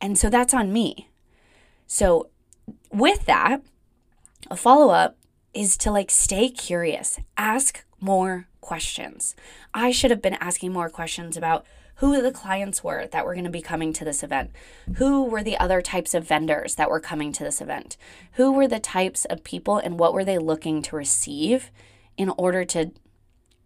And 0.00 0.16
so 0.16 0.30
that's 0.30 0.54
on 0.54 0.72
me. 0.72 1.08
So, 1.86 2.28
with 2.90 3.26
that, 3.26 3.62
a 4.50 4.56
follow 4.56 4.90
up 4.90 5.16
is 5.54 5.76
to 5.78 5.90
like 5.90 6.10
stay 6.10 6.48
curious, 6.48 7.18
ask 7.36 7.84
more 8.00 8.48
questions. 8.60 9.34
I 9.74 9.90
should 9.90 10.10
have 10.10 10.22
been 10.22 10.34
asking 10.34 10.72
more 10.72 10.90
questions 10.90 11.36
about 11.36 11.66
who 11.98 12.20
the 12.22 12.32
clients 12.32 12.84
were 12.84 13.06
that 13.08 13.24
were 13.24 13.34
going 13.34 13.44
to 13.44 13.50
be 13.50 13.62
coming 13.62 13.92
to 13.92 14.04
this 14.04 14.22
event, 14.22 14.50
who 14.96 15.24
were 15.24 15.42
the 15.42 15.58
other 15.58 15.82
types 15.82 16.14
of 16.14 16.26
vendors 16.26 16.76
that 16.76 16.90
were 16.90 17.00
coming 17.00 17.32
to 17.32 17.44
this 17.44 17.60
event, 17.60 17.96
who 18.32 18.52
were 18.52 18.68
the 18.68 18.78
types 18.78 19.24
of 19.24 19.44
people 19.44 19.78
and 19.78 19.98
what 19.98 20.14
were 20.14 20.24
they 20.24 20.38
looking 20.38 20.80
to 20.82 20.96
receive 20.96 21.70
in 22.16 22.30
order 22.30 22.64
to 22.64 22.92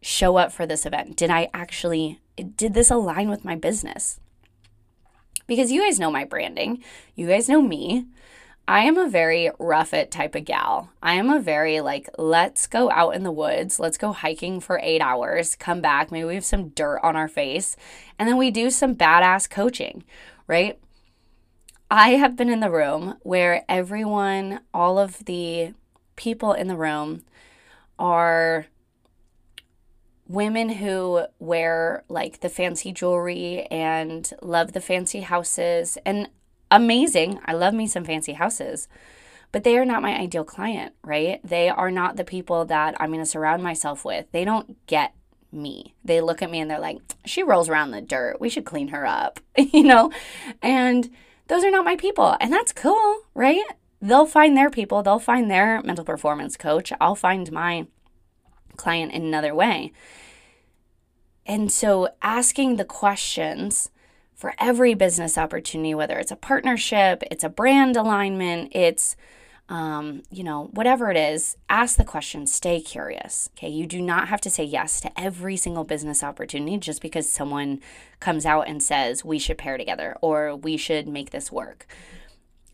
show 0.00 0.36
up 0.36 0.50
for 0.50 0.66
this 0.66 0.86
event. 0.86 1.16
Did 1.16 1.30
I 1.30 1.48
actually 1.52 2.20
did 2.56 2.74
this 2.74 2.90
align 2.90 3.28
with 3.28 3.44
my 3.44 3.54
business? 3.54 4.18
Because 5.46 5.70
you 5.70 5.82
guys 5.82 6.00
know 6.00 6.10
my 6.10 6.24
branding. 6.24 6.82
You 7.14 7.28
guys 7.28 7.48
know 7.48 7.60
me. 7.60 8.06
I 8.68 8.80
am 8.80 8.96
a 8.96 9.08
very 9.08 9.50
rough 9.58 9.92
it 9.92 10.10
type 10.10 10.34
of 10.34 10.44
gal. 10.44 10.90
I 11.02 11.14
am 11.14 11.30
a 11.30 11.40
very 11.40 11.80
like, 11.80 12.08
let's 12.16 12.66
go 12.66 12.90
out 12.90 13.10
in 13.10 13.24
the 13.24 13.32
woods, 13.32 13.80
let's 13.80 13.98
go 13.98 14.12
hiking 14.12 14.60
for 14.60 14.78
eight 14.82 15.00
hours, 15.00 15.56
come 15.56 15.80
back, 15.80 16.12
maybe 16.12 16.24
we 16.24 16.34
have 16.36 16.44
some 16.44 16.68
dirt 16.68 17.00
on 17.02 17.16
our 17.16 17.28
face, 17.28 17.76
and 18.18 18.28
then 18.28 18.36
we 18.36 18.50
do 18.50 18.70
some 18.70 18.94
badass 18.94 19.50
coaching, 19.50 20.04
right? 20.46 20.78
I 21.90 22.10
have 22.10 22.36
been 22.36 22.48
in 22.48 22.60
the 22.60 22.70
room 22.70 23.16
where 23.22 23.64
everyone, 23.68 24.60
all 24.72 24.98
of 24.98 25.24
the 25.24 25.74
people 26.16 26.52
in 26.52 26.68
the 26.68 26.76
room 26.76 27.24
are 27.98 28.66
women 30.26 30.70
who 30.70 31.26
wear 31.38 32.04
like 32.08 32.40
the 32.40 32.48
fancy 32.48 32.92
jewelry 32.92 33.66
and 33.70 34.32
love 34.40 34.72
the 34.72 34.80
fancy 34.80 35.20
houses 35.20 35.98
and 36.06 36.28
amazing. 36.72 37.38
I 37.44 37.52
love 37.52 37.74
me 37.74 37.86
some 37.86 38.04
fancy 38.04 38.32
houses, 38.32 38.88
but 39.52 39.62
they 39.62 39.76
are 39.78 39.84
not 39.84 40.02
my 40.02 40.18
ideal 40.18 40.44
client, 40.44 40.94
right? 41.04 41.40
They 41.44 41.68
are 41.68 41.90
not 41.90 42.16
the 42.16 42.24
people 42.24 42.64
that 42.64 42.96
I'm 42.98 43.10
going 43.10 43.20
to 43.20 43.26
surround 43.26 43.62
myself 43.62 44.04
with. 44.04 44.26
They 44.32 44.44
don't 44.44 44.84
get 44.86 45.14
me. 45.52 45.94
They 46.04 46.20
look 46.20 46.42
at 46.42 46.50
me 46.50 46.60
and 46.60 46.70
they're 46.70 46.80
like, 46.80 46.98
she 47.26 47.42
rolls 47.42 47.68
around 47.68 47.90
the 47.90 48.00
dirt. 48.00 48.40
We 48.40 48.48
should 48.48 48.64
clean 48.64 48.88
her 48.88 49.06
up, 49.06 49.38
you 49.56 49.84
know? 49.84 50.10
And 50.62 51.10
those 51.48 51.62
are 51.62 51.70
not 51.70 51.84
my 51.84 51.96
people. 51.96 52.36
And 52.40 52.52
that's 52.52 52.72
cool, 52.72 53.18
right? 53.34 53.62
They'll 54.00 54.26
find 54.26 54.56
their 54.56 54.70
people, 54.70 55.02
they'll 55.02 55.20
find 55.20 55.48
their 55.50 55.80
mental 55.82 56.04
performance 56.04 56.56
coach. 56.56 56.92
I'll 57.00 57.14
find 57.14 57.52
my 57.52 57.86
client 58.76 59.12
in 59.12 59.22
another 59.22 59.54
way. 59.54 59.92
And 61.44 61.70
so 61.70 62.08
asking 62.22 62.76
the 62.76 62.84
questions 62.84 63.90
for 64.42 64.54
every 64.58 64.94
business 64.94 65.38
opportunity, 65.38 65.94
whether 65.94 66.18
it's 66.18 66.32
a 66.32 66.36
partnership, 66.36 67.22
it's 67.30 67.44
a 67.44 67.48
brand 67.48 67.96
alignment, 67.96 68.72
it's 68.74 69.14
um, 69.68 70.24
you 70.32 70.42
know, 70.42 70.64
whatever 70.72 71.12
it 71.12 71.16
is, 71.16 71.56
ask 71.70 71.96
the 71.96 72.02
question, 72.02 72.48
stay 72.48 72.80
curious. 72.80 73.48
Okay. 73.56 73.68
You 73.68 73.86
do 73.86 74.02
not 74.02 74.26
have 74.26 74.40
to 74.40 74.50
say 74.50 74.64
yes 74.64 75.00
to 75.02 75.20
every 75.20 75.56
single 75.56 75.84
business 75.84 76.24
opportunity 76.24 76.76
just 76.76 77.00
because 77.00 77.30
someone 77.30 77.78
comes 78.18 78.44
out 78.44 78.66
and 78.66 78.82
says 78.82 79.24
we 79.24 79.38
should 79.38 79.58
pair 79.58 79.78
together 79.78 80.16
or 80.20 80.56
we 80.56 80.76
should 80.76 81.06
make 81.06 81.30
this 81.30 81.52
work. 81.52 81.86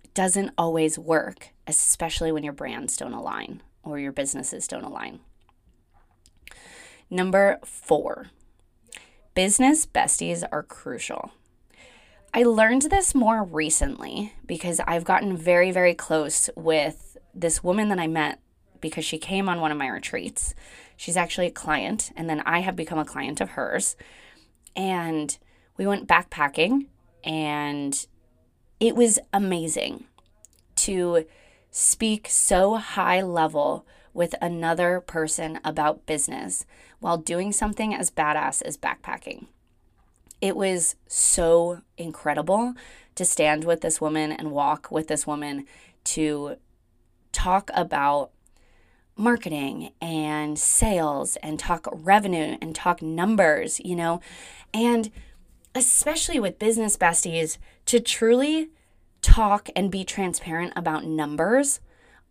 It 0.02 0.14
doesn't 0.14 0.54
always 0.56 0.98
work, 0.98 1.50
especially 1.66 2.32
when 2.32 2.44
your 2.44 2.54
brands 2.54 2.96
don't 2.96 3.12
align 3.12 3.62
or 3.82 3.98
your 3.98 4.12
businesses 4.12 4.66
don't 4.66 4.84
align. 4.84 5.20
Number 7.10 7.58
four, 7.62 8.28
business 9.34 9.84
besties 9.84 10.42
are 10.50 10.62
crucial. 10.62 11.30
I 12.34 12.42
learned 12.42 12.82
this 12.82 13.14
more 13.14 13.42
recently 13.42 14.34
because 14.46 14.80
I've 14.86 15.04
gotten 15.04 15.36
very, 15.36 15.70
very 15.70 15.94
close 15.94 16.50
with 16.54 17.16
this 17.34 17.64
woman 17.64 17.88
that 17.88 17.98
I 17.98 18.06
met 18.06 18.40
because 18.80 19.04
she 19.04 19.18
came 19.18 19.48
on 19.48 19.60
one 19.60 19.72
of 19.72 19.78
my 19.78 19.88
retreats. 19.88 20.54
She's 20.96 21.16
actually 21.16 21.46
a 21.46 21.52
client, 21.52 22.12
and 22.16 22.28
then 22.28 22.40
I 22.40 22.60
have 22.60 22.76
become 22.76 22.98
a 22.98 23.04
client 23.04 23.40
of 23.40 23.50
hers. 23.50 23.96
And 24.76 25.36
we 25.76 25.86
went 25.86 26.06
backpacking, 26.06 26.86
and 27.24 28.06
it 28.78 28.94
was 28.94 29.18
amazing 29.32 30.04
to 30.76 31.24
speak 31.70 32.28
so 32.28 32.76
high 32.76 33.22
level 33.22 33.86
with 34.12 34.34
another 34.42 35.00
person 35.00 35.60
about 35.64 36.06
business 36.06 36.66
while 37.00 37.16
doing 37.16 37.52
something 37.52 37.94
as 37.94 38.10
badass 38.10 38.62
as 38.62 38.76
backpacking 38.76 39.46
it 40.40 40.56
was 40.56 40.96
so 41.06 41.80
incredible 41.96 42.74
to 43.14 43.24
stand 43.24 43.64
with 43.64 43.80
this 43.80 44.00
woman 44.00 44.30
and 44.32 44.52
walk 44.52 44.90
with 44.90 45.08
this 45.08 45.26
woman 45.26 45.66
to 46.04 46.56
talk 47.32 47.70
about 47.74 48.30
marketing 49.16 49.90
and 50.00 50.58
sales 50.58 51.36
and 51.42 51.58
talk 51.58 51.88
revenue 51.92 52.56
and 52.62 52.74
talk 52.74 53.02
numbers, 53.02 53.80
you 53.80 53.96
know, 53.96 54.20
and 54.72 55.10
especially 55.74 56.38
with 56.38 56.58
business 56.58 56.96
besties 56.96 57.58
to 57.86 57.98
truly 57.98 58.70
talk 59.20 59.68
and 59.74 59.90
be 59.90 60.04
transparent 60.04 60.72
about 60.76 61.04
numbers, 61.04 61.80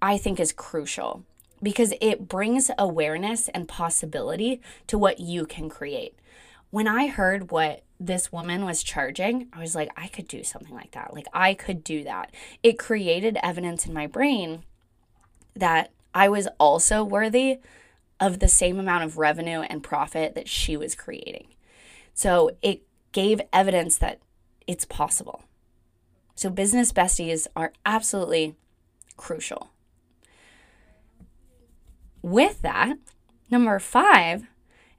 I 0.02 0.18
think 0.18 0.40
is 0.40 0.54
crucial 0.54 1.24
because 1.62 1.94
it 2.00 2.28
brings 2.28 2.72
awareness 2.78 3.50
and 3.50 3.68
possibility 3.68 4.62
to 4.88 4.98
what 4.98 5.20
you 5.20 5.46
can 5.46 5.70
create. 5.70 6.18
When 6.70 6.88
I 6.88 7.08
heard 7.08 7.52
what 7.52 7.84
this 8.00 8.32
woman 8.32 8.66
was 8.66 8.84
charging, 8.84 9.48
I 9.52 9.60
was 9.60 9.76
like, 9.76 9.90
I 9.98 10.08
could 10.08 10.28
do 10.28 10.44
something 10.44 10.74
like 10.74 10.92
that. 10.92 11.14
Like, 11.14 11.28
I 11.34 11.54
could 11.54 11.84
do 11.84 12.04
that. 12.04 12.34
It 12.62 12.78
created 12.78 13.38
evidence 13.42 13.86
in 13.86 13.94
my 13.94 14.08
brain 14.08 14.64
that 15.56 15.92
I 16.14 16.30
was 16.30 16.48
also 16.60 17.04
worthy 17.04 17.60
of 18.20 18.40
the 18.40 18.48
same 18.48 18.80
amount 18.80 19.04
of 19.04 19.18
revenue 19.18 19.62
and 19.62 19.84
profit 19.84 20.36
that 20.36 20.48
she 20.48 20.78
was 20.78 20.96
creating. 20.96 21.48
So 22.14 22.52
it 22.62 22.82
gave 23.12 23.42
evidence 23.54 23.98
that 23.98 24.20
it's 24.66 24.86
possible. 24.86 25.44
So, 26.36 26.52
business 26.52 26.92
besties 26.94 27.48
are 27.56 27.74
absolutely 27.84 28.56
crucial. 29.16 29.72
With 32.22 32.62
that, 32.62 32.98
number 33.50 33.80
five 33.80 34.48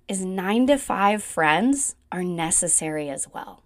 is 0.09 0.25
nine 0.25 0.67
to 0.67 0.79
five 0.79 1.23
friends 1.23 1.95
are 2.11 2.25
necessary 2.25 3.11
as 3.11 3.29
well. 3.33 3.63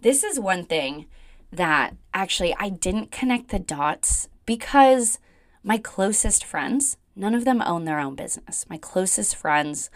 This 0.00 0.22
is 0.22 0.38
one 0.38 0.64
thing 0.64 1.06
that 1.50 1.96
actually 2.12 2.54
I 2.58 2.68
didn't 2.68 3.10
connect 3.10 3.48
the 3.48 3.58
dots 3.58 4.28
because 4.44 5.18
my 5.62 5.78
closest 5.78 6.44
friends, 6.44 6.96
none 7.16 7.34
of 7.34 7.44
them 7.44 7.62
own 7.62 7.84
their 7.84 7.98
own 7.98 8.14
business. 8.14 8.66
My 8.68 8.78
closest 8.78 9.34
friends 9.34 9.90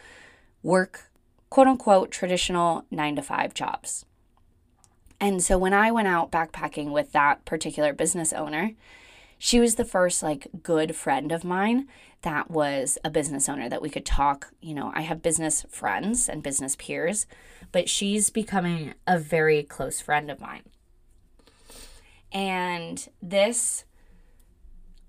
work 0.63 1.11
quote 1.51 1.67
unquote 1.69 2.11
traditional 2.11 2.87
nine 2.91 3.15
to 3.17 3.23
five 3.23 3.53
jobs. 3.53 4.07
And 5.21 5.43
so 5.43 5.57
when 5.57 5.73
I 5.75 5.93
went 5.93 6.09
out 6.09 6.33
backpacking 6.33 6.91
with 6.91 7.13
that 7.13 7.45
particular 7.45 7.93
business 7.93 8.33
owner, 8.33 8.73
she 9.45 9.59
was 9.59 9.75
the 9.75 9.85
first 9.85 10.23
like 10.23 10.47
good 10.63 10.95
friend 10.95 11.33
of 11.33 11.43
mine 11.43 11.89
that 12.23 12.49
was 12.49 12.97
a 13.05 13.11
business 13.11 13.49
owner 13.49 13.69
that 13.69 13.83
we 13.83 13.91
could 13.91 14.07
talk. 14.07 14.53
You 14.61 14.73
know, 14.73 14.93
I 14.95 15.01
have 15.01 15.21
business 15.21 15.67
friends 15.69 16.29
and 16.29 16.45
business 16.45 16.77
peers, 16.77 17.27
but 17.73 17.89
she's 17.89 18.31
becoming 18.31 18.95
a 19.05 19.19
very 19.19 19.65
close 19.65 20.01
friend 20.01 20.31
of 20.31 20.41
mine. 20.41 20.63
And 22.31 23.09
this 23.21 23.85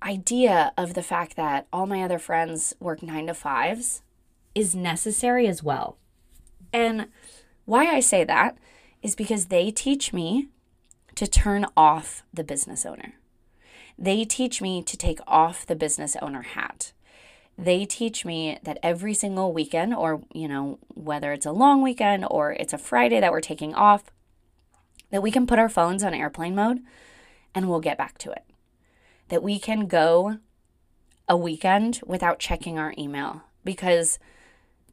idea 0.02 0.74
of 0.80 0.96
the 0.96 1.04
fact 1.04 1.36
that 1.36 1.68
all 1.72 1.86
my 1.86 2.02
other 2.02 2.18
friends 2.18 2.74
work 2.80 3.04
nine 3.04 3.28
to 3.28 3.36
fives 3.36 4.02
is 4.56 4.74
necessary 4.74 5.46
as 5.46 5.62
well. 5.62 5.96
And 6.74 7.10
why 7.66 7.86
I 7.86 8.00
say 8.00 8.24
that 8.24 8.58
is 9.04 9.16
because 9.16 9.46
they 9.46 9.70
teach 9.70 10.12
me 10.12 10.48
to 11.14 11.28
turn 11.28 11.68
off 11.78 12.24
the 12.34 12.44
business 12.44 12.84
owner. 12.84 13.14
They 13.98 14.26
teach 14.26 14.62
me 14.62 14.82
to 14.84 14.98
take 14.98 15.20
off 15.28 15.66
the 15.66 15.76
business 15.76 16.16
owner 16.22 16.42
hat. 16.42 16.94
They 17.58 17.86
teach 17.86 18.26
me 18.26 18.58
that 18.64 18.80
every 18.82 19.14
single 19.14 19.54
weekend, 19.54 19.94
or, 19.94 20.22
you 20.34 20.48
know, 20.48 20.80
whether 20.94 21.32
it's 21.32 21.46
a 21.46 21.52
long 21.52 21.82
weekend 21.82 22.26
or 22.30 22.54
it's 22.54 22.74
a 22.74 22.78
Friday 22.78 23.20
that 23.20 23.32
we're 23.32 23.42
taking 23.42 23.76
off, 23.76 24.06
that 25.12 25.22
we 25.22 25.30
can 25.30 25.46
put 25.46 25.60
our 25.60 25.70
phones 25.70 26.04
on 26.04 26.14
airplane 26.16 26.56
mode 26.56 26.80
and 27.54 27.70
we'll 27.70 27.80
get 27.80 27.98
back 27.98 28.18
to 28.20 28.32
it. 28.32 28.44
That 29.30 29.44
we 29.44 29.60
can 29.60 29.86
go 29.86 30.40
a 31.30 31.38
weekend 31.38 32.02
without 32.06 32.40
checking 32.40 32.80
our 32.80 32.94
email. 32.98 33.44
Because 33.64 34.18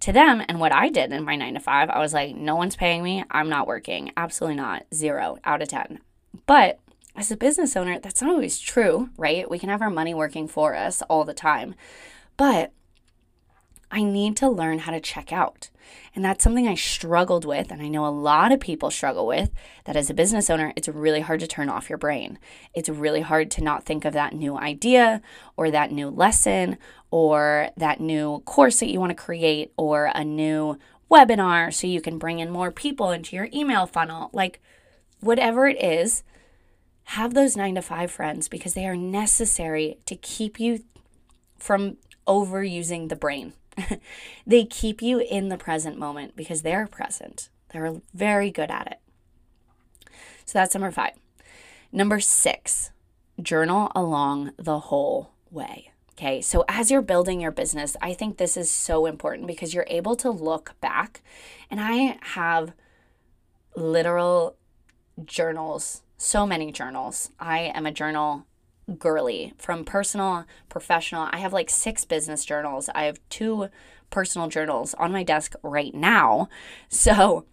to 0.01 0.13
them 0.13 0.43
and 0.49 0.61
what 0.61 0.73
I 0.73 0.91
did 0.91 1.13
in 1.13 1.25
my 1.25 1.37
9 1.37 1.55
to 1.55 1.61
5 1.61 1.91
I 1.91 1.99
was 1.99 2.15
like 2.15 2.35
no 2.35 2.57
one's 2.57 2.77
paying 2.77 3.03
me. 3.03 3.25
I'm 3.31 3.49
not 3.49 3.67
working. 3.67 4.13
Absolutely 4.17 4.57
not. 4.57 4.85
0 4.95 5.39
out 5.45 5.63
of 5.63 5.69
10 5.69 6.01
but 6.47 6.79
as 7.21 7.31
a 7.31 7.37
business 7.37 7.77
owner 7.77 7.99
that's 7.99 8.23
not 8.23 8.31
always 8.31 8.59
true 8.59 9.11
right 9.19 9.51
we 9.51 9.59
can 9.59 9.69
have 9.69 9.83
our 9.83 9.91
money 9.91 10.15
working 10.15 10.49
for 10.49 10.75
us 10.75 11.03
all 11.03 11.25
the 11.25 11.35
time 11.35 11.75
but 12.39 12.73
I 13.91 14.03
need 14.03 14.37
to 14.37 14.49
learn 14.49 14.81
how 14.81 14.93
to 14.93 15.01
check 15.01 15.33
out. 15.33 15.69
And 16.15 16.25
that's 16.25 16.45
something 16.45 16.69
I 16.69 16.77
struggled 16.77 17.45
with. 17.45 17.73
And 17.73 17.83
I 17.83 17.89
know 17.89 18.07
a 18.07 18.09
lot 18.09 18.53
of 18.53 18.61
people 18.61 18.91
struggle 18.91 19.27
with 19.27 19.51
that 19.85 19.97
as 19.97 20.09
a 20.09 20.15
business 20.15 20.49
owner, 20.49 20.73
it's 20.77 20.87
really 20.87 21.21
hard 21.21 21.41
to 21.41 21.49
turn 21.49 21.69
off 21.69 21.89
your 21.89 21.99
brain. 21.99 22.39
It's 22.73 22.89
really 22.89 23.23
hard 23.23 23.51
to 23.53 23.65
not 23.65 23.85
think 23.85 24.05
of 24.05 24.13
that 24.13 24.33
new 24.33 24.57
idea 24.57 25.21
or 25.57 25.73
that 25.73 25.91
new 25.91 26.09
lesson 26.09 26.79
or 27.11 27.71
that 27.77 28.01
new 28.01 28.41
course 28.45 28.79
that 28.79 28.91
you 28.91 29.01
want 29.01 29.11
to 29.11 29.23
create 29.23 29.73
or 29.77 30.13
a 30.15 30.25
new 30.25 30.79
webinar 31.11 31.75
so 31.75 31.89
you 31.89 32.01
can 32.01 32.19
bring 32.19 32.39
in 32.39 32.51
more 32.51 32.71
people 32.71 33.11
into 33.11 33.35
your 33.35 33.49
email 33.53 33.87
funnel. 33.87 34.31
Like, 34.33 34.61
whatever 35.19 35.67
it 35.67 35.83
is, 35.83 36.23
have 37.11 37.35
those 37.35 37.57
nine 37.57 37.75
to 37.75 37.83
five 37.83 38.11
friends 38.11 38.47
because 38.49 38.75
they 38.75 38.87
are 38.87 38.97
necessary 38.97 39.99
to 40.07 40.15
keep 40.15 40.61
you 40.61 40.85
from 41.59 41.97
overusing 42.27 43.09
the 43.09 43.17
brain. 43.17 43.53
they 44.47 44.65
keep 44.65 45.03
you 45.03 45.19
in 45.19 45.49
the 45.49 45.57
present 45.57 45.99
moment 45.99 46.37
because 46.37 46.63
they're 46.63 46.87
present. 46.87 47.49
They're 47.71 47.97
very 48.15 48.53
good 48.53 48.71
at 48.71 48.87
it. 48.93 50.11
So 50.45 50.61
that's 50.61 50.73
number 50.73 50.93
five. 50.93 51.15
Number 51.91 52.21
six, 52.21 52.93
journal 53.43 53.91
along 53.97 54.53
the 54.57 54.79
whole 54.79 55.33
way. 55.51 55.91
Okay, 56.13 56.41
so 56.41 56.65
as 56.69 56.93
you're 56.93 57.03
building 57.03 57.41
your 57.41 57.51
business, 57.51 57.97
I 58.01 58.15
think 58.15 58.37
this 58.37 58.57
is 58.57 58.71
so 58.71 59.07
important 59.07 59.49
because 59.49 59.75
you're 59.75 59.87
able 59.89 60.15
to 60.17 60.31
look 60.31 60.75
back. 60.81 61.23
And 61.71 61.81
I 61.81 62.19
have 62.35 62.73
literal 63.75 64.55
journals, 65.25 66.03
so 66.21 66.47
many 66.47 66.71
journals. 66.71 67.31
I 67.41 67.73
am 67.75 67.87
a 67.87 67.93
journal 67.93 68.45
girly 68.99 69.55
from 69.57 69.87
personal, 69.87 70.45
professional. 70.69 71.29
I 71.33 71.39
have 71.39 71.55
like 71.55 71.71
six 71.71 72.05
business 72.05 72.45
journals. 72.45 72.91
I 72.95 73.05
have 73.05 73.19
two 73.31 73.69
personal 74.11 74.49
journals 74.49 74.93
on 74.95 75.13
my 75.13 75.23
desk 75.23 75.55
right 75.63 75.95
now. 75.95 76.49
So 76.91 77.47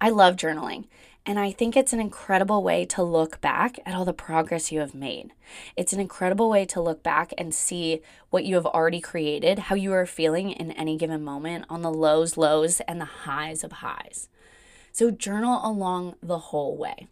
I 0.00 0.10
love 0.10 0.36
journaling. 0.36 0.88
And 1.24 1.38
I 1.38 1.50
think 1.50 1.76
it's 1.76 1.92
an 1.92 2.00
incredible 2.00 2.62
way 2.62 2.84
to 2.86 3.02
look 3.02 3.40
back 3.40 3.78
at 3.86 3.94
all 3.94 4.04
the 4.04 4.12
progress 4.12 4.70
you 4.70 4.80
have 4.80 4.94
made. 4.94 5.32
It's 5.76 5.92
an 5.92 6.00
incredible 6.00 6.50
way 6.50 6.66
to 6.66 6.80
look 6.80 7.02
back 7.02 7.32
and 7.38 7.54
see 7.54 8.00
what 8.30 8.44
you 8.44 8.56
have 8.56 8.66
already 8.66 9.00
created, 9.00 9.58
how 9.58 9.74
you 9.74 9.92
are 9.94 10.06
feeling 10.06 10.50
in 10.50 10.72
any 10.72 10.96
given 10.96 11.24
moment 11.24 11.64
on 11.68 11.82
the 11.82 11.92
lows, 11.92 12.36
lows, 12.36 12.80
and 12.80 13.00
the 13.00 13.06
highs 13.24 13.64
of 13.64 13.72
highs. 13.72 14.28
So 14.92 15.10
journal 15.10 15.60
along 15.62 16.16
the 16.22 16.38
whole 16.38 16.76
way, 16.76 17.08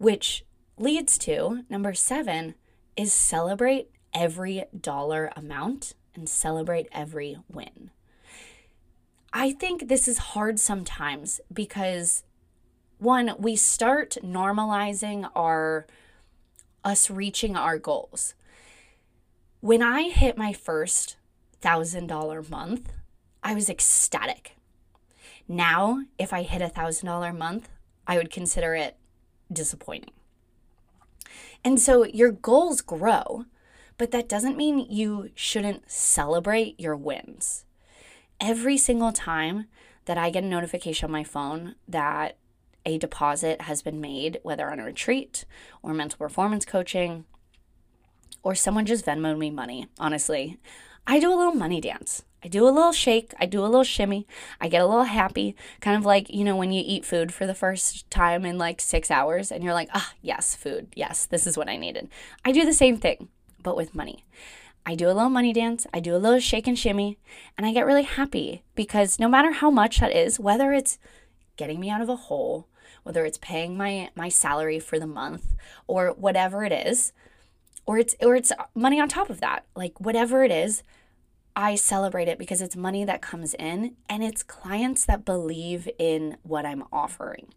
which 0.00 0.46
leads 0.78 1.18
to 1.18 1.62
number 1.68 1.92
seven 1.92 2.54
is 2.96 3.12
celebrate 3.12 3.90
every 4.14 4.64
dollar 4.74 5.30
amount 5.36 5.92
and 6.14 6.26
celebrate 6.26 6.88
every 6.90 7.36
win. 7.52 7.90
I 9.30 9.52
think 9.52 9.88
this 9.88 10.08
is 10.08 10.16
hard 10.32 10.58
sometimes 10.58 11.38
because 11.52 12.24
one, 12.96 13.34
we 13.38 13.56
start 13.56 14.16
normalizing 14.24 15.30
our 15.36 15.86
us 16.82 17.10
reaching 17.10 17.54
our 17.54 17.78
goals. 17.78 18.32
When 19.60 19.82
I 19.82 20.08
hit 20.08 20.38
my 20.38 20.54
first 20.54 21.16
$1,000 21.60 22.48
month, 22.48 22.90
I 23.42 23.52
was 23.52 23.68
ecstatic. 23.68 24.56
Now, 25.46 26.04
if 26.18 26.32
I 26.32 26.40
hit 26.40 26.62
a 26.62 26.70
$1,000 26.70 27.36
month, 27.36 27.68
I 28.06 28.16
would 28.16 28.30
consider 28.30 28.74
it 28.74 28.96
disappointing. 29.52 30.12
And 31.64 31.78
so 31.78 32.04
your 32.04 32.30
goals 32.30 32.80
grow, 32.80 33.44
but 33.98 34.10
that 34.12 34.28
doesn't 34.28 34.56
mean 34.56 34.86
you 34.88 35.30
shouldn't 35.34 35.90
celebrate 35.90 36.78
your 36.80 36.96
wins. 36.96 37.64
Every 38.40 38.78
single 38.78 39.12
time 39.12 39.66
that 40.06 40.16
I 40.16 40.30
get 40.30 40.44
a 40.44 40.46
notification 40.46 41.06
on 41.06 41.12
my 41.12 41.24
phone 41.24 41.74
that 41.86 42.36
a 42.86 42.98
deposit 42.98 43.62
has 43.62 43.82
been 43.82 44.00
made, 44.00 44.40
whether 44.42 44.70
on 44.70 44.80
a 44.80 44.84
retreat 44.84 45.44
or 45.82 45.92
mental 45.92 46.18
performance 46.18 46.64
coaching, 46.64 47.26
or 48.42 48.54
someone 48.54 48.86
just 48.86 49.04
Venmoed 49.04 49.38
me 49.38 49.50
money, 49.50 49.88
honestly. 49.98 50.58
I 51.06 51.20
do 51.20 51.32
a 51.32 51.36
little 51.36 51.52
money 51.52 51.80
dance. 51.80 52.22
I 52.42 52.48
do 52.48 52.64
a 52.66 52.70
little 52.70 52.92
shake. 52.92 53.34
I 53.38 53.46
do 53.46 53.60
a 53.60 53.66
little 53.66 53.84
shimmy. 53.84 54.26
I 54.60 54.68
get 54.68 54.82
a 54.82 54.86
little 54.86 55.04
happy. 55.04 55.54
Kind 55.80 55.96
of 55.96 56.04
like, 56.04 56.30
you 56.30 56.44
know, 56.44 56.56
when 56.56 56.72
you 56.72 56.82
eat 56.84 57.04
food 57.04 57.32
for 57.34 57.46
the 57.46 57.54
first 57.54 58.10
time 58.10 58.44
in 58.44 58.56
like 58.56 58.80
six 58.80 59.10
hours 59.10 59.52
and 59.52 59.62
you're 59.62 59.74
like, 59.74 59.90
ah, 59.94 60.12
yes, 60.22 60.54
food. 60.54 60.88
Yes, 60.94 61.26
this 61.26 61.46
is 61.46 61.56
what 61.56 61.68
I 61.68 61.76
needed. 61.76 62.08
I 62.44 62.52
do 62.52 62.64
the 62.64 62.72
same 62.72 62.96
thing, 62.96 63.28
but 63.62 63.76
with 63.76 63.94
money. 63.94 64.24
I 64.86 64.94
do 64.94 65.06
a 65.06 65.12
little 65.12 65.28
money 65.28 65.52
dance. 65.52 65.86
I 65.92 66.00
do 66.00 66.16
a 66.16 66.18
little 66.18 66.40
shake 66.40 66.66
and 66.66 66.78
shimmy. 66.78 67.18
And 67.58 67.66
I 67.66 67.72
get 67.72 67.86
really 67.86 68.04
happy 68.04 68.62
because 68.74 69.18
no 69.18 69.28
matter 69.28 69.52
how 69.52 69.70
much 69.70 70.00
that 70.00 70.16
is, 70.16 70.40
whether 70.40 70.72
it's 70.72 70.98
getting 71.56 71.78
me 71.78 71.90
out 71.90 72.00
of 72.00 72.08
a 72.08 72.16
hole, 72.16 72.66
whether 73.02 73.24
it's 73.24 73.38
paying 73.38 73.76
my 73.76 74.10
my 74.14 74.28
salary 74.28 74.78
for 74.78 74.98
the 74.98 75.06
month 75.06 75.54
or 75.86 76.08
whatever 76.08 76.64
it 76.64 76.72
is, 76.72 77.12
or 77.86 77.98
it's 77.98 78.14
or 78.20 78.34
it's 78.34 78.52
money 78.74 79.00
on 79.00 79.08
top 79.08 79.30
of 79.30 79.40
that. 79.40 79.64
Like 79.76 80.00
whatever 80.00 80.42
it 80.42 80.50
is, 80.50 80.82
I 81.56 81.74
celebrate 81.74 82.28
it 82.28 82.38
because 82.38 82.62
it's 82.62 82.76
money 82.76 83.04
that 83.04 83.22
comes 83.22 83.54
in 83.54 83.96
and 84.08 84.22
it's 84.22 84.42
clients 84.42 85.04
that 85.06 85.24
believe 85.24 85.88
in 85.98 86.36
what 86.42 86.64
I'm 86.64 86.84
offering. 86.92 87.52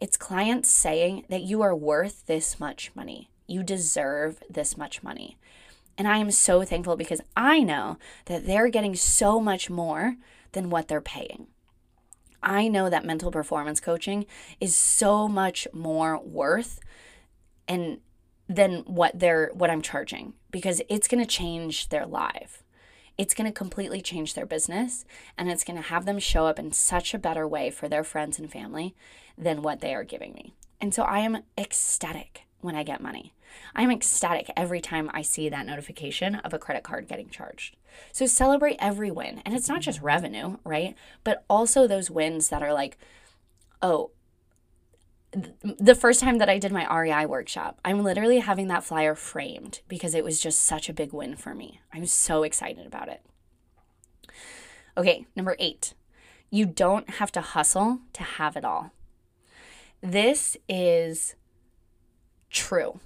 It's 0.00 0.16
clients 0.16 0.68
saying 0.68 1.24
that 1.28 1.42
you 1.42 1.60
are 1.62 1.74
worth 1.74 2.26
this 2.26 2.58
much 2.60 2.92
money. 2.94 3.30
You 3.46 3.62
deserve 3.62 4.42
this 4.48 4.76
much 4.76 5.02
money. 5.02 5.36
And 5.96 6.06
I 6.06 6.18
am 6.18 6.30
so 6.30 6.64
thankful 6.64 6.96
because 6.96 7.20
I 7.36 7.60
know 7.60 7.98
that 8.26 8.46
they're 8.46 8.68
getting 8.68 8.94
so 8.94 9.40
much 9.40 9.68
more 9.68 10.16
than 10.52 10.70
what 10.70 10.86
they're 10.88 11.00
paying. 11.00 11.48
I 12.40 12.68
know 12.68 12.88
that 12.88 13.04
mental 13.04 13.32
performance 13.32 13.80
coaching 13.80 14.24
is 14.60 14.76
so 14.76 15.26
much 15.26 15.66
more 15.72 16.20
worth 16.22 16.78
and 17.66 18.00
than 18.48 18.78
what 18.86 19.18
they're 19.18 19.50
what 19.52 19.70
I'm 19.70 19.82
charging 19.82 20.34
because 20.50 20.80
it's 20.88 21.08
going 21.08 21.22
to 21.22 21.28
change 21.28 21.88
their 21.88 22.06
life. 22.06 22.62
It's 23.18 23.34
going 23.34 23.50
to 23.50 23.52
completely 23.52 24.00
change 24.00 24.34
their 24.34 24.46
business 24.46 25.04
and 25.36 25.50
it's 25.50 25.64
going 25.64 25.76
to 25.76 25.88
have 25.88 26.06
them 26.06 26.20
show 26.20 26.46
up 26.46 26.58
in 26.58 26.72
such 26.72 27.12
a 27.12 27.18
better 27.18 27.46
way 27.46 27.68
for 27.70 27.88
their 27.88 28.04
friends 28.04 28.38
and 28.38 28.50
family 28.50 28.94
than 29.36 29.62
what 29.62 29.80
they 29.80 29.94
are 29.94 30.04
giving 30.04 30.32
me. 30.32 30.54
And 30.80 30.94
so 30.94 31.02
I 31.02 31.18
am 31.20 31.42
ecstatic 31.58 32.42
when 32.60 32.76
I 32.76 32.84
get 32.84 33.02
money. 33.02 33.34
I'm 33.74 33.90
ecstatic 33.90 34.50
every 34.56 34.80
time 34.80 35.10
I 35.12 35.22
see 35.22 35.48
that 35.48 35.66
notification 35.66 36.36
of 36.36 36.54
a 36.54 36.58
credit 36.58 36.84
card 36.84 37.08
getting 37.08 37.28
charged. 37.28 37.76
So 38.12 38.26
celebrate 38.26 38.76
every 38.78 39.10
win. 39.10 39.42
And 39.44 39.54
it's 39.54 39.68
not 39.68 39.80
just 39.80 40.00
revenue, 40.00 40.58
right? 40.64 40.94
But 41.24 41.44
also 41.48 41.86
those 41.86 42.10
wins 42.10 42.50
that 42.50 42.62
are 42.62 42.72
like, 42.72 42.98
oh, 43.82 44.10
the 45.32 45.94
first 45.94 46.20
time 46.20 46.38
that 46.38 46.48
I 46.48 46.58
did 46.58 46.72
my 46.72 46.86
REI 46.92 47.26
workshop, 47.26 47.78
I'm 47.84 48.02
literally 48.02 48.38
having 48.38 48.68
that 48.68 48.84
flyer 48.84 49.14
framed 49.14 49.80
because 49.88 50.14
it 50.14 50.24
was 50.24 50.40
just 50.40 50.60
such 50.60 50.88
a 50.88 50.94
big 50.94 51.12
win 51.12 51.36
for 51.36 51.54
me. 51.54 51.80
I'm 51.92 52.06
so 52.06 52.42
excited 52.42 52.86
about 52.86 53.08
it. 53.08 53.20
Okay, 54.96 55.26
number 55.36 55.54
eight, 55.58 55.94
you 56.50 56.66
don't 56.66 57.08
have 57.10 57.30
to 57.32 57.40
hustle 57.40 58.00
to 58.14 58.22
have 58.22 58.56
it 58.56 58.64
all. 58.64 58.92
This 60.00 60.56
is 60.68 61.34
true 62.50 63.00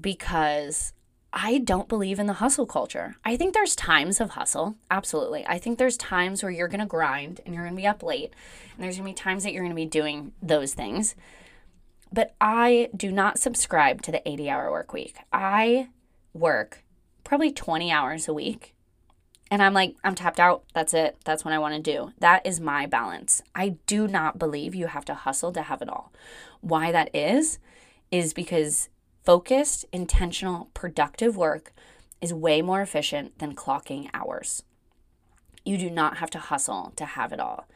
because 0.00 0.92
I 1.32 1.58
don't 1.58 1.88
believe 1.88 2.18
in 2.18 2.26
the 2.26 2.34
hustle 2.34 2.66
culture. 2.66 3.16
I 3.24 3.36
think 3.36 3.54
there's 3.54 3.76
times 3.76 4.20
of 4.20 4.30
hustle, 4.30 4.76
absolutely. 4.90 5.46
I 5.46 5.58
think 5.58 5.78
there's 5.78 5.96
times 5.96 6.42
where 6.42 6.50
you're 6.50 6.68
going 6.68 6.80
to 6.80 6.86
grind 6.86 7.40
and 7.44 7.54
you're 7.54 7.64
going 7.64 7.76
to 7.76 7.80
be 7.80 7.86
up 7.86 8.02
late, 8.02 8.32
and 8.74 8.82
there's 8.82 8.96
going 8.96 9.06
to 9.06 9.12
be 9.12 9.22
times 9.22 9.44
that 9.44 9.52
you're 9.52 9.62
going 9.62 9.70
to 9.70 9.76
be 9.76 9.86
doing 9.86 10.32
those 10.42 10.74
things. 10.74 11.14
But 12.12 12.34
I 12.40 12.88
do 12.96 13.12
not 13.12 13.38
subscribe 13.38 14.02
to 14.02 14.12
the 14.12 14.26
80 14.26 14.50
hour 14.50 14.70
work 14.70 14.92
week. 14.92 15.16
I 15.32 15.88
work 16.32 16.84
probably 17.24 17.52
20 17.52 17.90
hours 17.92 18.28
a 18.28 18.34
week. 18.34 18.74
And 19.50 19.62
I'm 19.62 19.72
like, 19.72 19.96
I'm 20.04 20.14
tapped 20.14 20.40
out. 20.40 20.64
That's 20.74 20.92
it. 20.92 21.16
That's 21.24 21.44
what 21.44 21.54
I 21.54 21.58
want 21.58 21.74
to 21.74 21.92
do. 21.92 22.12
That 22.18 22.46
is 22.46 22.60
my 22.60 22.86
balance. 22.86 23.42
I 23.54 23.76
do 23.86 24.06
not 24.06 24.38
believe 24.38 24.74
you 24.74 24.88
have 24.88 25.06
to 25.06 25.14
hustle 25.14 25.52
to 25.52 25.62
have 25.62 25.80
it 25.80 25.88
all. 25.88 26.12
Why 26.60 26.92
that 26.92 27.14
is, 27.14 27.58
is 28.10 28.34
because 28.34 28.90
Focused, 29.28 29.84
intentional, 29.92 30.70
productive 30.72 31.36
work 31.36 31.74
is 32.22 32.32
way 32.32 32.62
more 32.62 32.80
efficient 32.80 33.38
than 33.40 33.54
clocking 33.54 34.08
hours. 34.14 34.62
You 35.66 35.76
do 35.76 35.90
not 35.90 36.16
have 36.16 36.30
to 36.30 36.38
hustle 36.38 36.94
to 36.96 37.04
have 37.04 37.30
it 37.30 37.38
all. 37.38 37.68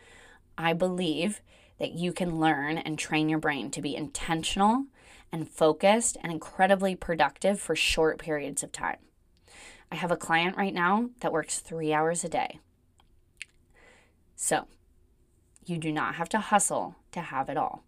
I 0.56 0.72
believe 0.72 1.42
that 1.82 1.94
you 1.94 2.12
can 2.12 2.38
learn 2.38 2.78
and 2.78 2.96
train 2.96 3.28
your 3.28 3.40
brain 3.40 3.68
to 3.68 3.82
be 3.82 3.96
intentional 3.96 4.84
and 5.32 5.50
focused 5.50 6.16
and 6.22 6.30
incredibly 6.30 6.94
productive 6.94 7.58
for 7.58 7.74
short 7.74 8.20
periods 8.20 8.62
of 8.62 8.70
time. 8.70 8.98
I 9.90 9.96
have 9.96 10.12
a 10.12 10.16
client 10.16 10.56
right 10.56 10.72
now 10.72 11.10
that 11.22 11.32
works 11.32 11.58
three 11.58 11.92
hours 11.92 12.22
a 12.22 12.28
day. 12.28 12.60
So, 14.36 14.68
you 15.66 15.76
do 15.76 15.90
not 15.90 16.14
have 16.14 16.28
to 16.28 16.38
hustle 16.38 16.94
to 17.10 17.20
have 17.20 17.48
it 17.48 17.56
all. 17.56 17.82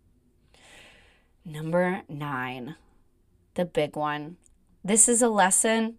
Number 1.45 2.03
nine, 2.09 2.75
the 3.55 3.65
big 3.65 3.95
one. 3.95 4.39
This 4.83 5.09
is 5.09 5.23
a 5.23 5.29
lesson 5.29 5.99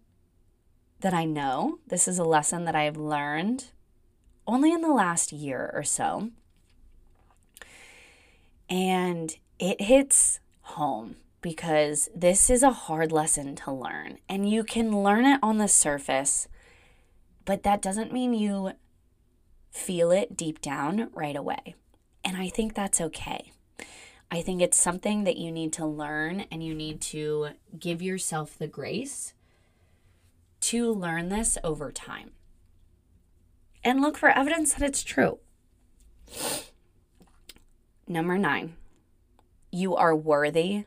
that 1.00 1.14
I 1.14 1.24
know. 1.24 1.78
This 1.86 2.06
is 2.06 2.18
a 2.18 2.24
lesson 2.24 2.66
that 2.66 2.76
I've 2.76 2.98
learned 2.98 3.70
only 4.46 4.70
in 4.70 4.82
the 4.82 4.92
last 4.92 5.32
year 5.32 5.70
or 5.72 5.82
so. 5.82 6.30
And 8.68 9.36
it 9.58 9.80
hits 9.80 10.40
home 10.60 11.16
because 11.40 12.08
this 12.14 12.50
is 12.50 12.62
a 12.62 12.72
hard 12.72 13.12
lesson 13.12 13.54
to 13.54 13.72
learn. 13.72 14.18
And 14.28 14.50
you 14.50 14.64
can 14.64 15.02
learn 15.02 15.24
it 15.24 15.38
on 15.42 15.58
the 15.58 15.68
surface, 15.68 16.48
but 17.44 17.62
that 17.62 17.80
doesn't 17.80 18.12
mean 18.12 18.34
you 18.34 18.72
feel 19.70 20.10
it 20.10 20.36
deep 20.36 20.60
down 20.60 21.10
right 21.12 21.36
away. 21.36 21.76
And 22.24 22.36
I 22.36 22.48
think 22.48 22.74
that's 22.74 23.00
okay. 23.00 23.52
I 24.30 24.42
think 24.42 24.60
it's 24.60 24.76
something 24.76 25.22
that 25.24 25.36
you 25.36 25.52
need 25.52 25.72
to 25.74 25.86
learn 25.86 26.46
and 26.50 26.64
you 26.64 26.74
need 26.74 27.00
to 27.02 27.50
give 27.78 28.02
yourself 28.02 28.58
the 28.58 28.66
grace 28.66 29.34
to 30.62 30.92
learn 30.92 31.28
this 31.28 31.56
over 31.62 31.92
time 31.92 32.32
and 33.84 34.00
look 34.00 34.18
for 34.18 34.30
evidence 34.30 34.74
that 34.74 34.82
it's 34.82 35.04
true. 35.04 35.38
Number 38.08 38.38
nine, 38.38 38.76
you 39.72 39.96
are 39.96 40.14
worthy 40.14 40.84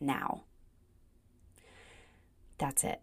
now. 0.00 0.42
That's 2.58 2.84
it. 2.84 3.00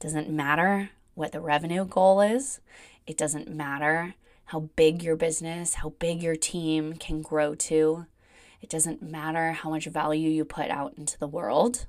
Doesn't 0.00 0.28
matter 0.28 0.90
what 1.14 1.32
the 1.32 1.40
revenue 1.40 1.84
goal 1.84 2.20
is, 2.20 2.60
it 3.06 3.16
doesn't 3.16 3.48
matter 3.48 4.14
how 4.46 4.60
big 4.76 5.02
your 5.02 5.16
business, 5.16 5.74
how 5.74 5.90
big 5.90 6.22
your 6.22 6.36
team 6.36 6.94
can 6.94 7.22
grow 7.22 7.54
to. 7.54 8.06
It 8.60 8.68
doesn't 8.68 9.02
matter 9.02 9.52
how 9.52 9.70
much 9.70 9.86
value 9.86 10.28
you 10.28 10.44
put 10.44 10.70
out 10.70 10.94
into 10.96 11.18
the 11.18 11.26
world. 11.26 11.86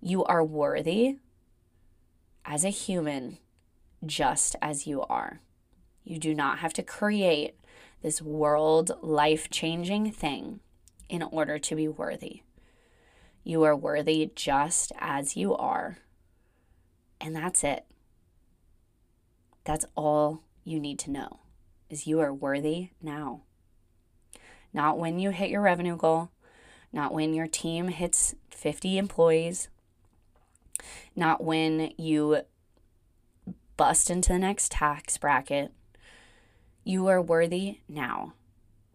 You 0.00 0.24
are 0.24 0.44
worthy 0.44 1.18
as 2.44 2.64
a 2.64 2.70
human 2.70 3.38
just 4.04 4.56
as 4.60 4.86
you 4.86 5.02
are. 5.02 5.40
You 6.04 6.18
do 6.18 6.34
not 6.34 6.58
have 6.58 6.72
to 6.74 6.82
create 6.82 7.56
this 8.02 8.20
world 8.22 8.92
life 9.02 9.50
changing 9.50 10.12
thing 10.12 10.60
in 11.08 11.22
order 11.22 11.58
to 11.58 11.76
be 11.76 11.88
worthy. 11.88 12.42
You 13.44 13.62
are 13.62 13.76
worthy 13.76 14.30
just 14.34 14.92
as 14.98 15.36
you 15.36 15.54
are. 15.54 15.98
And 17.20 17.34
that's 17.34 17.62
it. 17.64 17.84
That's 19.64 19.86
all 19.96 20.42
you 20.64 20.80
need 20.80 20.98
to 21.00 21.10
know 21.10 21.40
is 21.88 22.06
you 22.06 22.20
are 22.20 22.32
worthy 22.32 22.90
now. 23.00 23.42
Not 24.72 24.98
when 24.98 25.18
you 25.18 25.30
hit 25.30 25.50
your 25.50 25.62
revenue 25.62 25.96
goal, 25.96 26.30
not 26.92 27.14
when 27.14 27.34
your 27.34 27.46
team 27.46 27.88
hits 27.88 28.34
50 28.50 28.98
employees, 28.98 29.68
not 31.14 31.42
when 31.42 31.92
you 31.96 32.42
bust 33.76 34.10
into 34.10 34.32
the 34.32 34.38
next 34.38 34.72
tax 34.72 35.16
bracket. 35.18 35.72
You 36.88 37.08
are 37.08 37.20
worthy 37.20 37.80
now. 37.88 38.34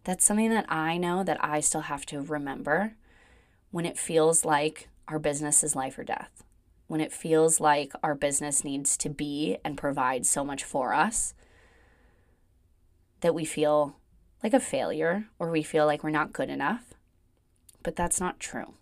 That's 0.04 0.24
something 0.24 0.48
that 0.48 0.64
I 0.72 0.96
know 0.96 1.22
that 1.24 1.44
I 1.44 1.60
still 1.60 1.82
have 1.82 2.06
to 2.06 2.22
remember 2.22 2.94
when 3.70 3.84
it 3.84 3.98
feels 3.98 4.46
like 4.46 4.88
our 5.08 5.18
business 5.18 5.62
is 5.62 5.76
life 5.76 5.98
or 5.98 6.02
death, 6.02 6.42
when 6.86 7.02
it 7.02 7.12
feels 7.12 7.60
like 7.60 7.92
our 8.02 8.14
business 8.14 8.64
needs 8.64 8.96
to 8.96 9.10
be 9.10 9.58
and 9.62 9.76
provide 9.76 10.24
so 10.24 10.42
much 10.42 10.64
for 10.64 10.94
us 10.94 11.34
that 13.20 13.34
we 13.34 13.44
feel 13.44 13.98
like 14.42 14.54
a 14.54 14.58
failure 14.58 15.26
or 15.38 15.50
we 15.50 15.62
feel 15.62 15.84
like 15.84 16.02
we're 16.02 16.08
not 16.08 16.32
good 16.32 16.48
enough. 16.48 16.94
But 17.82 17.94
that's 17.94 18.18
not 18.18 18.40
true. 18.40 18.72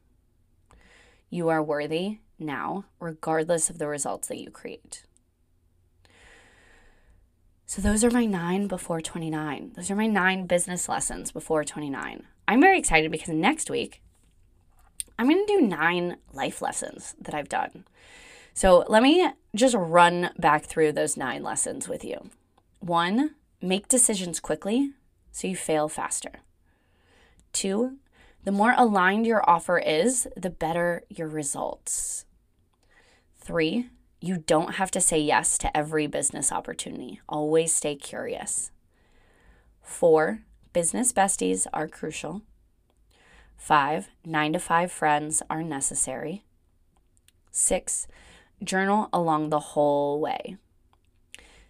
You 1.30 1.48
are 1.48 1.60
worthy 1.60 2.18
now, 2.38 2.84
regardless 3.00 3.70
of 3.70 3.78
the 3.78 3.88
results 3.88 4.28
that 4.28 4.38
you 4.38 4.52
create. 4.52 5.02
So, 7.70 7.80
those 7.80 8.02
are 8.02 8.10
my 8.10 8.24
nine 8.24 8.66
before 8.66 9.00
29. 9.00 9.74
Those 9.76 9.92
are 9.92 9.94
my 9.94 10.08
nine 10.08 10.48
business 10.48 10.88
lessons 10.88 11.30
before 11.30 11.62
29. 11.62 12.24
I'm 12.48 12.60
very 12.60 12.76
excited 12.76 13.12
because 13.12 13.28
next 13.28 13.70
week 13.70 14.02
I'm 15.16 15.28
going 15.28 15.46
to 15.46 15.60
do 15.60 15.60
nine 15.60 16.16
life 16.32 16.60
lessons 16.60 17.14
that 17.20 17.32
I've 17.32 17.48
done. 17.48 17.84
So, 18.54 18.84
let 18.88 19.04
me 19.04 19.30
just 19.54 19.76
run 19.78 20.30
back 20.36 20.64
through 20.64 20.94
those 20.94 21.16
nine 21.16 21.44
lessons 21.44 21.88
with 21.88 22.04
you. 22.04 22.30
One, 22.80 23.36
make 23.62 23.86
decisions 23.86 24.40
quickly 24.40 24.90
so 25.30 25.46
you 25.46 25.54
fail 25.54 25.88
faster. 25.88 26.40
Two, 27.52 27.98
the 28.42 28.50
more 28.50 28.74
aligned 28.76 29.28
your 29.28 29.48
offer 29.48 29.78
is, 29.78 30.26
the 30.36 30.50
better 30.50 31.04
your 31.08 31.28
results. 31.28 32.24
Three, 33.38 33.90
you 34.20 34.36
don't 34.36 34.74
have 34.74 34.90
to 34.92 35.00
say 35.00 35.18
yes 35.18 35.56
to 35.58 35.74
every 35.76 36.06
business 36.06 36.52
opportunity. 36.52 37.20
Always 37.28 37.74
stay 37.74 37.96
curious. 37.96 38.70
Four, 39.82 40.40
business 40.72 41.12
besties 41.12 41.66
are 41.72 41.88
crucial. 41.88 42.42
Five, 43.56 44.08
nine 44.24 44.52
to 44.52 44.58
five 44.58 44.92
friends 44.92 45.42
are 45.48 45.62
necessary. 45.62 46.44
Six, 47.50 48.06
journal 48.62 49.08
along 49.12 49.48
the 49.48 49.60
whole 49.60 50.20
way. 50.20 50.56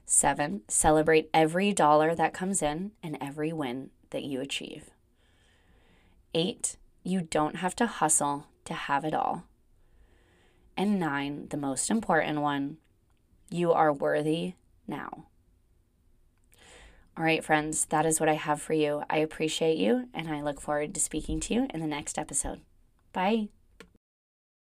Seven, 0.04 0.62
celebrate 0.66 1.30
every 1.32 1.72
dollar 1.72 2.14
that 2.16 2.34
comes 2.34 2.62
in 2.62 2.92
and 3.02 3.16
every 3.20 3.52
win 3.52 3.90
that 4.10 4.24
you 4.24 4.40
achieve. 4.40 4.90
Eight, 6.34 6.76
you 7.04 7.20
don't 7.20 7.56
have 7.56 7.76
to 7.76 7.86
hustle 7.86 8.46
to 8.64 8.74
have 8.74 9.04
it 9.04 9.14
all. 9.14 9.44
And 10.81 10.99
nine, 10.99 11.49
the 11.51 11.59
most 11.59 11.90
important 11.90 12.40
one, 12.40 12.79
you 13.51 13.71
are 13.71 13.93
worthy 13.93 14.55
now. 14.88 15.27
All 17.19 17.23
right, 17.23 17.45
friends, 17.45 17.85
that 17.90 18.07
is 18.07 18.19
what 18.19 18.31
I 18.31 18.33
have 18.33 18.62
for 18.62 18.73
you. 18.73 19.03
I 19.11 19.19
appreciate 19.19 19.77
you, 19.77 20.09
and 20.14 20.27
I 20.31 20.40
look 20.40 20.59
forward 20.59 20.95
to 20.95 21.01
speaking 21.01 21.38
to 21.40 21.53
you 21.53 21.66
in 21.69 21.81
the 21.81 21.87
next 21.87 22.16
episode. 22.16 22.62
Bye. 23.12 23.51